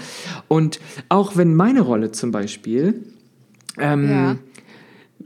Und 0.48 0.80
auch 1.10 1.36
wenn 1.38 1.54
meine 1.56 1.82
Rolle 1.82 2.12
zum 2.12 2.32
Beispiel 2.32 3.04
ähm, 3.78 4.10
Ja. 4.10 4.36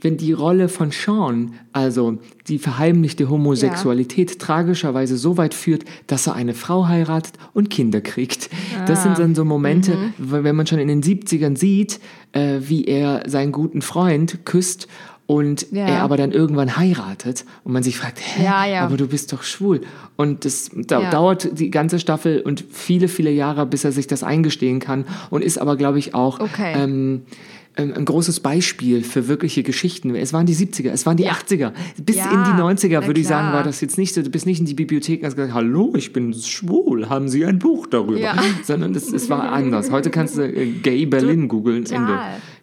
wenn 0.02 0.15
die 0.18 0.32
Rolle 0.32 0.70
von 0.70 0.92
Sean, 0.92 1.54
also 1.74 2.18
die 2.48 2.58
verheimlichte 2.58 3.30
Homosexualität, 3.30 4.39
tragischerweise 4.39 5.18
so 5.18 5.36
weit 5.38 5.54
führt, 5.54 5.84
dass 6.08 6.26
er 6.28 6.36
eine 6.36 6.54
Frau 6.54 6.88
heiratet 6.88 7.34
und 7.54 7.70
Kinder 7.70 8.00
kriegt. 8.02 8.50
Das 8.88 9.04
sind 9.04 9.20
dann 9.20 9.36
so 9.36 9.44
Momente, 9.44 9.94
w- 10.18 10.44
wenn 10.44 10.56
man 10.56 10.68
schon 10.68 10.80
in 10.80 10.88
den 10.88 11.04
70ern 11.04 11.58
sieht, 11.58 12.00
äh, 12.32 12.60
wie 12.62 12.86
er 12.86 13.24
seinen 13.28 13.52
guten 13.52 13.82
Freund 13.82 14.46
küsst 14.46 14.88
und 15.30 15.68
Ja. 15.72 15.86
er 15.86 16.02
aber 16.02 16.18
dann 16.18 16.32
irgendwann 16.32 16.76
heiratet 16.76 17.46
und 17.63 17.72
man 17.72 17.84
sich 17.84 18.00
fragt, 18.00 18.18
hä, 18.20 18.44
Ja, 18.44 18.65
ja. 18.65 18.82
aber 18.82 18.98
du 18.98 19.06
bist 19.06 19.32
doch 19.32 19.44
schwul. 19.44 19.82
Und 20.15 20.44
das 20.44 20.72
dauert 20.88 21.60
die 21.60 21.70
ganze 21.70 22.00
Staffel 22.00 22.42
und 22.42 22.65
viele, 22.72 23.08
viele 23.08 23.30
Jahre, 23.30 23.68
bis 23.68 23.84
er 23.84 23.92
sich 23.92 24.08
das 24.08 24.24
eingestehen 24.24 24.80
kann 24.80 25.06
und 25.30 25.44
ist 25.44 25.60
aber, 25.60 25.78
glaube 25.78 26.00
ich, 26.00 26.15
auch 26.15 26.39
Okay. 26.39 26.74
ähm, 26.76 27.22
ähm, 27.78 27.94
ein 27.96 28.06
großes 28.06 28.39
Beispiel 28.39 29.04
für 29.04 29.28
wirkliche 29.28 29.62
Geschichten. 29.62 30.15
Es 30.15 30.34
waren 30.34 30.48
die 30.48 30.56
70er, 30.56 30.89
es 30.89 31.06
waren 31.06 31.15
die 31.18 31.26
Ja. 31.26 31.34
80er. 31.34 31.74
Bis 32.04 32.15
Ja, 32.15 32.32
in 32.32 32.44
die 32.46 32.60
90er 32.60 33.02
na 33.02 33.06
würde 33.06 33.22
ich 33.22 33.28
sagen, 33.28 33.54
war 33.54 33.62
das 33.63 33.82
jetzt 33.82 34.00
nicht 34.00 34.15
so, 34.15 34.24
du 34.24 34.32
bist 34.32 34.48
nicht 34.48 34.60
in 34.60 34.65
die 34.65 34.74
Bibliothek 34.74 35.20
und 35.22 35.28
hast 35.28 35.36
gesagt, 35.36 35.54
hallo, 35.54 35.94
ich 35.96 36.12
bin 36.12 36.34
schwul, 36.34 37.08
haben 37.08 37.30
Sie 37.30 37.46
ein 37.46 37.60
Buch 37.60 37.86
darüber? 37.86 38.18
Ja. 38.20 38.34
Sondern 38.63 38.96
es, 38.96 39.13
es 39.13 39.30
war 39.30 39.52
anders. 39.52 39.92
Heute 39.92 40.10
kannst 40.10 40.38
du 40.39 40.42
äh, 40.42 40.72
Gay 40.82 41.06
Berlin 41.06 41.48
googeln. 41.48 41.86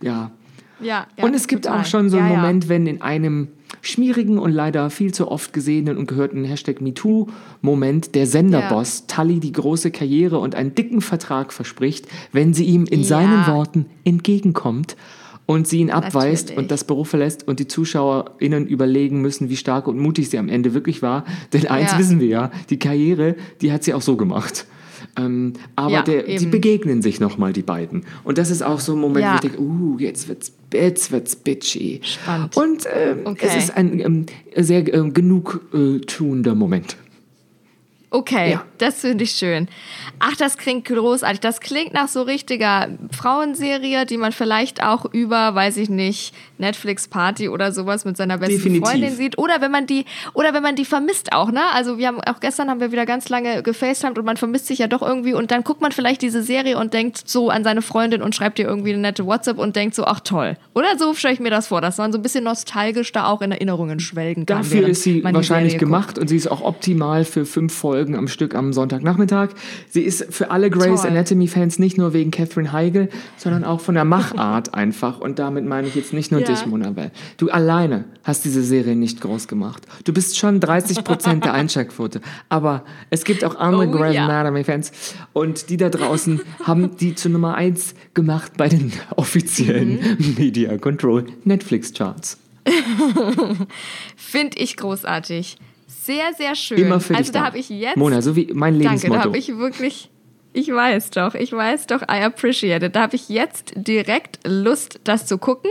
Ja. 0.03 0.33
Ja, 0.81 1.07
ja, 1.17 1.25
Und 1.25 1.35
es 1.35 1.49
gibt 1.49 1.65
total. 1.65 1.81
auch 1.81 1.85
schon 1.85 2.11
so 2.11 2.19
einen 2.19 2.31
ja. 2.31 2.37
Moment, 2.37 2.69
wenn 2.69 2.87
in 2.87 3.03
einem 3.03 3.49
schmierigen 3.83 4.39
und 4.39 4.53
leider 4.53 4.91
viel 4.91 5.13
zu 5.13 5.31
oft 5.31 5.53
gesehenen 5.53 5.97
und 5.97 6.07
gehörten 6.07 6.45
Hashtag 6.45 6.81
MeToo-Moment 6.81 8.15
der 8.15 8.27
Senderboss 8.27 9.07
Tully 9.07 9.41
die 9.41 9.53
große 9.53 9.91
Karriere 9.91 10.39
und 10.39 10.55
einen 10.55 10.75
dicken 10.75 11.01
Vertrag 11.01 11.53
verspricht, 11.53 12.07
wenn 12.33 12.53
sie 12.53 12.65
ihm 12.65 12.85
in 12.85 13.05
seinen 13.05 13.47
Worten 13.47 13.87
entgegenkommt 14.05 14.97
und 15.47 15.69
sie 15.69 15.79
ihn 15.79 15.91
abweist 15.91 16.49
Natürlich. 16.49 16.59
und 16.59 16.71
das 16.71 16.85
Büro 16.85 17.05
verlässt 17.05 17.47
und 17.47 17.61
die 17.61 17.69
ZuschauerInnen 17.69 18.67
überlegen 18.67 19.23
müssen, 19.23 19.49
wie 19.49 19.57
stark 19.57 19.87
und 19.87 19.99
mutig 19.99 20.29
sie 20.29 20.39
am 20.39 20.49
Ende 20.49 20.75
wirklich 20.75 21.03
war. 21.03 21.25
Denn 21.53 21.67
eins 21.69 21.97
wissen 21.97 22.19
wir 22.21 22.27
ja, 22.27 22.51
die 22.69 22.79
Karriere, 22.79 23.37
die 23.61 23.73
hat 23.73 23.85
sie 23.85 23.95
auch 23.95 24.03
so 24.03 24.17
gemacht. 24.17 24.67
Ähm, 25.19 25.55
aber 25.77 25.91
Ja, 25.91 26.03
der, 26.03 26.23
die 26.25 26.47
begegnen 26.47 27.01
sich 27.03 27.21
nochmal, 27.21 27.53
die 27.53 27.63
beiden. 27.63 28.05
Und 28.25 28.39
das 28.39 28.51
ist 28.51 28.63
auch 28.63 28.81
so 28.81 28.93
ein 28.93 28.99
Moment, 29.01 29.25
Ja. 29.25 29.33
wo 29.33 29.35
ich 29.37 29.41
denke, 29.41 29.61
uh, 29.61 29.97
jetzt 29.99 30.29
wird's, 30.29 30.53
jetzt 30.73 31.11
wird's 31.13 31.37
bitchy. 31.37 32.01
Spannend. 32.03 32.57
Und 32.57 32.85
ähm, 32.95 33.21
Okay. 33.25 33.47
es 33.49 33.57
ist 33.57 33.77
ein 33.77 33.99
ähm, 34.01 34.27
sehr 34.57 34.93
ähm, 34.93 35.15
genug 35.15 35.63
äh, 35.73 35.99
tuender 36.01 36.55
Moment. 36.55 36.97
Okay, 38.11 38.53
Ja. 38.53 38.65
das 38.79 39.01
finde 39.01 39.25
ich 39.25 39.33
schön. 39.33 39.69
Ach, 40.21 40.37
das 40.37 40.57
klingt 40.57 40.87
großartig. 40.87 41.41
Das 41.41 41.61
klingt 41.61 41.93
nach 41.93 42.09
so 42.09 42.23
richtiger 42.23 42.89
Frauenserie, 43.11 44.07
die 44.07 44.17
man 44.17 44.33
vielleicht 44.33 44.83
auch 44.83 45.13
über, 45.13 45.55
weiß 45.55 45.77
ich 45.79 45.91
nicht, 45.91 46.33
Netflix 46.59 47.09
Party 47.09 47.49
oder 47.49 47.73
sowas 47.73 48.05
mit 48.05 48.17
seiner 48.17 48.39
besten 48.39 48.57
Definitiv. 48.57 48.89
Freundin 48.89 49.15
sieht. 49.15 49.39
Oder 49.39 49.61
wenn 49.61 49.71
man 49.71 49.87
die, 49.87 50.05
oder 50.35 50.55
wenn 50.55 50.63
man 50.63 50.77
die 50.77 50.85
vermisst 50.85 51.33
auch, 51.33 51.51
ne? 51.51 51.63
Also 51.75 51.99
wir 51.99 52.09
haben 52.09 52.21
auch 52.21 52.41
gestern 52.41 52.71
haben 52.71 52.81
wir 52.81 52.93
wieder 52.93 53.07
ganz 53.07 53.29
lange 53.29 53.63
gefacetimed 53.63 54.19
und 54.19 54.25
man 54.25 54.37
vermisst 54.37 54.67
sich 54.67 54.79
ja 54.79 54.87
doch 54.87 55.03
irgendwie 55.03 55.35
und 55.35 55.51
dann 55.51 55.65
guckt 55.65 55.81
man 55.81 55.93
vielleicht 55.93 56.23
diese 56.23 56.43
Serie 56.43 56.79
und 56.79 56.95
denkt 56.95 57.23
so 57.27 57.51
an 57.51 57.65
seine 57.65 57.83
Freundin 57.83 58.23
und 58.23 58.35
schreibt 58.35 58.59
ihr 58.59 58.67
irgendwie 58.67 58.93
eine 58.93 59.03
nette 59.03 59.27
WhatsApp 59.27 59.59
und 59.59 59.77
denkt 59.77 59.95
so, 59.95 60.05
ach 60.05 60.21
toll. 60.21 60.57
Oder 60.75 60.99
so 60.99 61.15
stelle 61.15 61.35
ich 61.35 61.41
mir 61.41 61.51
das 61.51 61.69
vor, 61.69 61.81
dass 61.81 61.99
man 61.99 62.13
so 62.13 62.19
ein 62.19 62.23
bisschen 62.23 62.45
nostalgisch 62.45 63.13
da 63.13 63.27
auch 63.27 63.43
in 63.43 63.53
Erinnerungen 63.53 64.01
schwelgen 64.01 64.47
kann. 64.47 64.59
Dafür 64.59 64.89
ist 64.89 65.03
sie 65.03 65.25
wahrscheinlich 65.25 65.47
Serie 65.47 65.71
guckt. 65.71 65.81
gemacht 65.81 66.19
und 66.19 66.29
sie 66.29 66.37
ist 66.37 66.51
auch 66.51 66.61
optimal 66.61 67.25
für 67.25 67.47
fünf 67.47 67.75
Folgen 67.75 68.17
am 68.17 68.29
Stück 68.29 68.55
am 68.55 68.73
Sonntagnachmittag. 68.73 69.51
Sie 69.89 70.03
ist 70.03 70.33
für 70.33 70.51
alle 70.51 70.71
Grey's. 70.71 71.05
Anatomy-Fans 71.07 71.79
nicht 71.79 71.99
nur 71.99 72.13
wegen 72.13 72.31
Catherine 72.31 72.73
Heigl, 72.73 73.09
sondern 73.37 73.65
auch 73.65 73.81
von 73.81 73.95
der 73.95 74.05
Machart 74.05 74.75
einfach. 74.75 75.21
Und 75.21 75.39
damit 75.39 75.65
meine 75.65 75.89
ich 75.89 75.95
jetzt 75.95 76.13
nicht 76.13 76.31
nur 76.31 76.41
Ja. 76.49 76.55
dich, 76.55 76.67
Mona 76.67 76.91
Bell. 76.91 77.11
Du 77.37 77.51
alleine 77.51 78.05
hast 78.25 78.45
diese 78.45 78.63
Serie 78.63 78.97
nicht 78.97 79.21
groß 79.21 79.49
gemacht. 79.49 79.83
Du 80.05 80.13
bist 80.13 80.39
schon 80.39 80.61
30 80.61 81.05
Prozent 81.05 81.45
der 81.45 81.53
Einschaltquote. 81.61 82.21
Aber 82.49 82.85
es 83.11 83.25
gibt 83.25 83.45
auch 83.45 83.57
andere 83.57 83.89
Oh, 83.89 83.91
Grey's 83.93 84.15
ja. 84.15 84.25
Anatomy-Fans. 84.27 84.93
Und 85.33 85.71
die 85.71 85.77
da 85.77 85.89
draußen 85.89 86.41
haben 86.65 86.97
die 86.97 87.15
zu 87.15 87.29
Nummer 87.29 87.55
eins 87.55 87.95
gemacht 88.15 88.53
bei 88.57 88.69
den 88.69 88.93
offiziellen 89.17 89.99
Mhm. 90.19 90.35
Media 90.39 90.77
Control 90.79 91.27
Netflix-Charts. 91.45 92.39
Finde 94.17 94.59
ich 94.59 94.77
großartig. 94.77 95.57
Sehr, 95.87 96.33
sehr 96.37 96.55
schön. 96.55 96.79
Immer 96.79 97.01
für 97.01 97.15
also 97.15 97.33
dich 97.33 97.41
da 97.41 97.47
habe 97.47 97.59
ich 97.59 97.69
jetzt. 97.69 97.97
Mona, 97.97 98.23
so 98.23 98.37
wie 98.37 98.51
mein 98.53 98.75
danke, 98.75 98.85
da 98.85 98.91
Lebensmotto. 98.91 99.23
habe 99.25 99.39
ich 99.39 99.57
wirklich. 99.57 100.11
Ich 100.57 100.73
weiß 100.73 101.11
doch, 101.11 101.35
ich 101.35 101.53
weiß 101.53 101.87
doch, 101.87 102.01
I 102.01 102.23
appreciate 102.23 102.83
it. 102.87 102.97
Da 102.97 103.03
habe 103.03 103.15
ich 103.15 103.29
jetzt 103.29 103.75
direkt 103.77 104.39
Lust, 104.47 105.01
das 105.05 105.27
zu 105.27 105.37
gucken. 105.37 105.71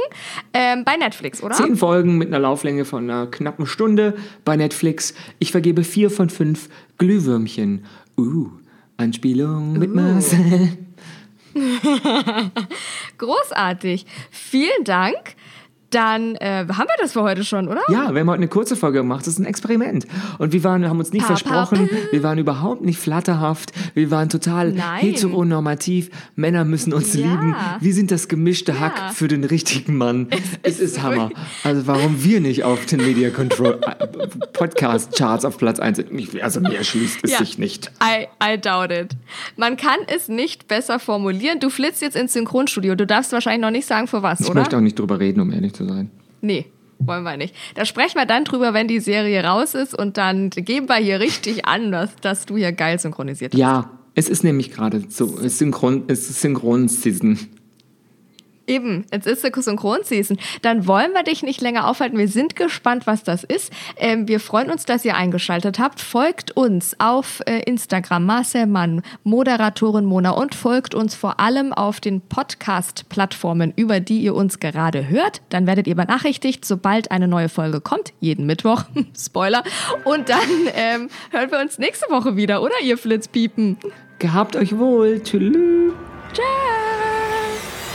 Ähm, 0.53 0.83
bei 0.85 0.95
Netflix, 0.95 1.41
oder? 1.41 1.55
Zehn 1.55 1.75
Folgen 1.75 2.19
mit 2.19 2.27
einer 2.27 2.37
Lauflänge 2.37 2.85
von 2.85 3.09
einer 3.09 3.25
knappen 3.25 3.65
Stunde 3.65 4.15
bei 4.43 4.55
Netflix. 4.55 5.15
Ich 5.39 5.51
vergebe 5.51 5.83
vier 5.83 6.11
von 6.11 6.29
fünf 6.29 6.69
Glühwürmchen. 6.99 7.83
Uh, 8.15 8.51
Anspielung 8.97 9.73
mit 9.73 9.89
Uh. 9.89 9.95
Marcel. 9.95 10.77
Großartig. 13.17 14.05
Vielen 14.29 14.83
Dank. 14.83 15.35
Dann 15.95 16.35
äh, 16.35 16.65
haben 16.67 16.87
wir 16.87 16.95
das 17.01 17.13
für 17.13 17.21
heute 17.21 17.43
schon, 17.43 17.67
oder? 17.69 17.81
Ja, 17.89 18.13
wir 18.13 18.19
haben 18.19 18.29
heute 18.29 18.37
eine 18.39 18.47
kurze 18.49 18.75
Folge 18.75 18.97
gemacht. 18.99 19.21
Das 19.21 19.29
ist 19.29 19.39
ein 19.39 19.45
Experiment. 19.45 20.05
Und 20.39 20.51
wir 20.51 20.63
waren, 20.63 20.87
haben 20.89 20.99
uns 20.99 21.13
nicht 21.13 21.25
Pa, 21.25 21.33
pa, 21.33 21.37
versprochen. 21.37 21.89
Wir 22.11 22.21
waren 22.21 22.37
überhaupt 22.37 22.81
nicht 22.83 22.99
flatterhaft. 22.99 23.71
Wir 23.93 24.11
waren 24.11 24.27
total 24.29 24.73
Nein. 24.73 24.99
heteronormativ. 24.99 26.09
Männer 26.35 26.65
müssen 26.65 26.93
uns 26.93 27.13
Ja. 27.13 27.21
lieben. 27.27 27.55
Wir 27.79 27.93
sind 27.93 28.11
das 28.11 28.27
gemischte 28.27 28.73
Ja. 28.73 28.79
Hack 28.79 29.13
für 29.13 29.27
den 29.27 29.43
richtigen 29.45 29.95
Mann. 29.97 30.27
Es, 30.63 30.79
ist 30.79 31.01
Hammer. 31.01 31.29
Also 31.63 31.87
warum 31.87 32.23
wir 32.23 32.41
nicht 32.41 32.63
auf 32.63 32.85
den 32.85 32.99
Media 33.01 33.29
Control 33.29 33.79
äh, 33.81 34.27
Podcast 34.53 35.15
Charts 35.17 35.45
auf 35.45 35.57
Platz 35.57 35.79
1 35.79 35.97
sind. 35.97 36.43
Also 36.43 36.59
mir 36.59 36.75
erschließt 36.77 37.19
es 37.23 37.31
Ja. 37.31 37.37
sich 37.39 37.57
nicht. 37.57 37.91
I, 38.03 38.27
I 38.43 38.59
doubt 38.59 38.91
it. 38.91 39.11
Man 39.55 39.77
kann 39.77 39.97
es 40.07 40.27
nicht 40.27 40.67
besser 40.67 40.99
formulieren. 40.99 41.59
Du 41.59 41.69
flitzt 41.69 42.01
jetzt 42.01 42.15
ins 42.15 42.33
Synchronstudio. 42.33 42.95
Du 42.95 43.05
darfst 43.05 43.31
wahrscheinlich 43.31 43.61
noch 43.61 43.71
nicht 43.71 43.87
sagen, 43.87 44.07
für 44.07 44.21
was, 44.23 44.41
Ich 44.41 44.49
oder? 44.49 44.59
möchte 44.59 44.75
auch 44.77 44.81
nicht 44.81 44.99
drüber 44.99 45.19
reden, 45.19 45.39
um 45.39 45.51
ehrlich 45.53 45.71
zu 45.73 45.83
sein. 45.84 45.84
Nee, 46.41 46.65
wollen 46.99 47.23
wir 47.23 47.37
nicht. 47.37 47.55
Da 47.75 47.85
sprechen 47.85 48.15
wir 48.15 48.25
dann 48.25 48.45
drüber, 48.45 48.73
wenn 48.73 48.87
die 48.87 48.99
Serie 48.99 49.43
raus 49.43 49.73
ist 49.75 49.97
und 49.97 50.17
dann 50.17 50.49
geben 50.49 50.87
wir 50.87 50.95
hier 50.95 51.19
richtig 51.19 51.65
an, 51.65 51.91
dass, 51.91 52.15
dass 52.17 52.45
du 52.45 52.57
hier 52.57 52.71
geil 52.71 52.99
synchronisiert 52.99 53.53
hast. 53.53 53.59
Ja, 53.59 53.89
es 54.13 54.29
ist 54.29 54.43
nämlich 54.43 54.71
gerade 54.71 55.03
so, 55.09 55.27
Synchron, 55.47 56.03
es 56.07 56.29
ist 56.29 56.41
Synchron-Season. 56.41 57.37
Eben, 58.67 59.05
jetzt 59.11 59.27
ist 59.27 59.43
die 59.43 59.61
Synchronseason. 59.61 60.37
Dann 60.61 60.87
wollen 60.87 61.13
wir 61.13 61.23
dich 61.23 61.43
nicht 61.43 61.61
länger 61.61 61.87
aufhalten. 61.87 62.17
Wir 62.17 62.27
sind 62.27 62.55
gespannt, 62.55 63.05
was 63.05 63.23
das 63.23 63.43
ist. 63.43 63.71
Ähm, 63.97 64.27
wir 64.27 64.39
freuen 64.39 64.71
uns, 64.71 64.85
dass 64.85 65.05
ihr 65.05 65.15
eingeschaltet 65.15 65.77
habt. 65.77 66.01
Folgt 66.01 66.51
uns 66.51 66.99
auf 66.99 67.41
äh, 67.45 67.59
Instagram, 67.59 68.25
Marcel 68.25 68.65
Mann, 68.65 69.03
Moderatorin 69.23 70.05
Mona 70.05 70.31
und 70.31 70.55
folgt 70.55 70.95
uns 70.95 71.13
vor 71.13 71.39
allem 71.39 71.73
auf 71.73 71.99
den 71.99 72.21
Podcast-Plattformen, 72.21 73.73
über 73.75 73.99
die 73.99 74.21
ihr 74.21 74.33
uns 74.33 74.59
gerade 74.59 75.09
hört. 75.09 75.41
Dann 75.49 75.67
werdet 75.67 75.87
ihr 75.87 75.95
benachrichtigt, 75.95 76.65
sobald 76.65 77.11
eine 77.11 77.27
neue 77.27 77.49
Folge 77.49 77.81
kommt. 77.81 78.13
Jeden 78.19 78.45
Mittwoch. 78.45 78.85
Spoiler. 79.17 79.63
Und 80.03 80.29
dann 80.29 80.39
ähm, 80.73 81.09
hören 81.31 81.51
wir 81.51 81.59
uns 81.59 81.77
nächste 81.77 82.09
Woche 82.09 82.35
wieder, 82.35 82.63
oder 82.63 82.75
ihr 82.83 82.97
Flitzpiepen? 82.97 83.77
Gehabt 84.19 84.55
euch 84.55 84.77
wohl. 84.77 85.21
Tschüss. 85.21 85.93
Ciao. 86.33 87.04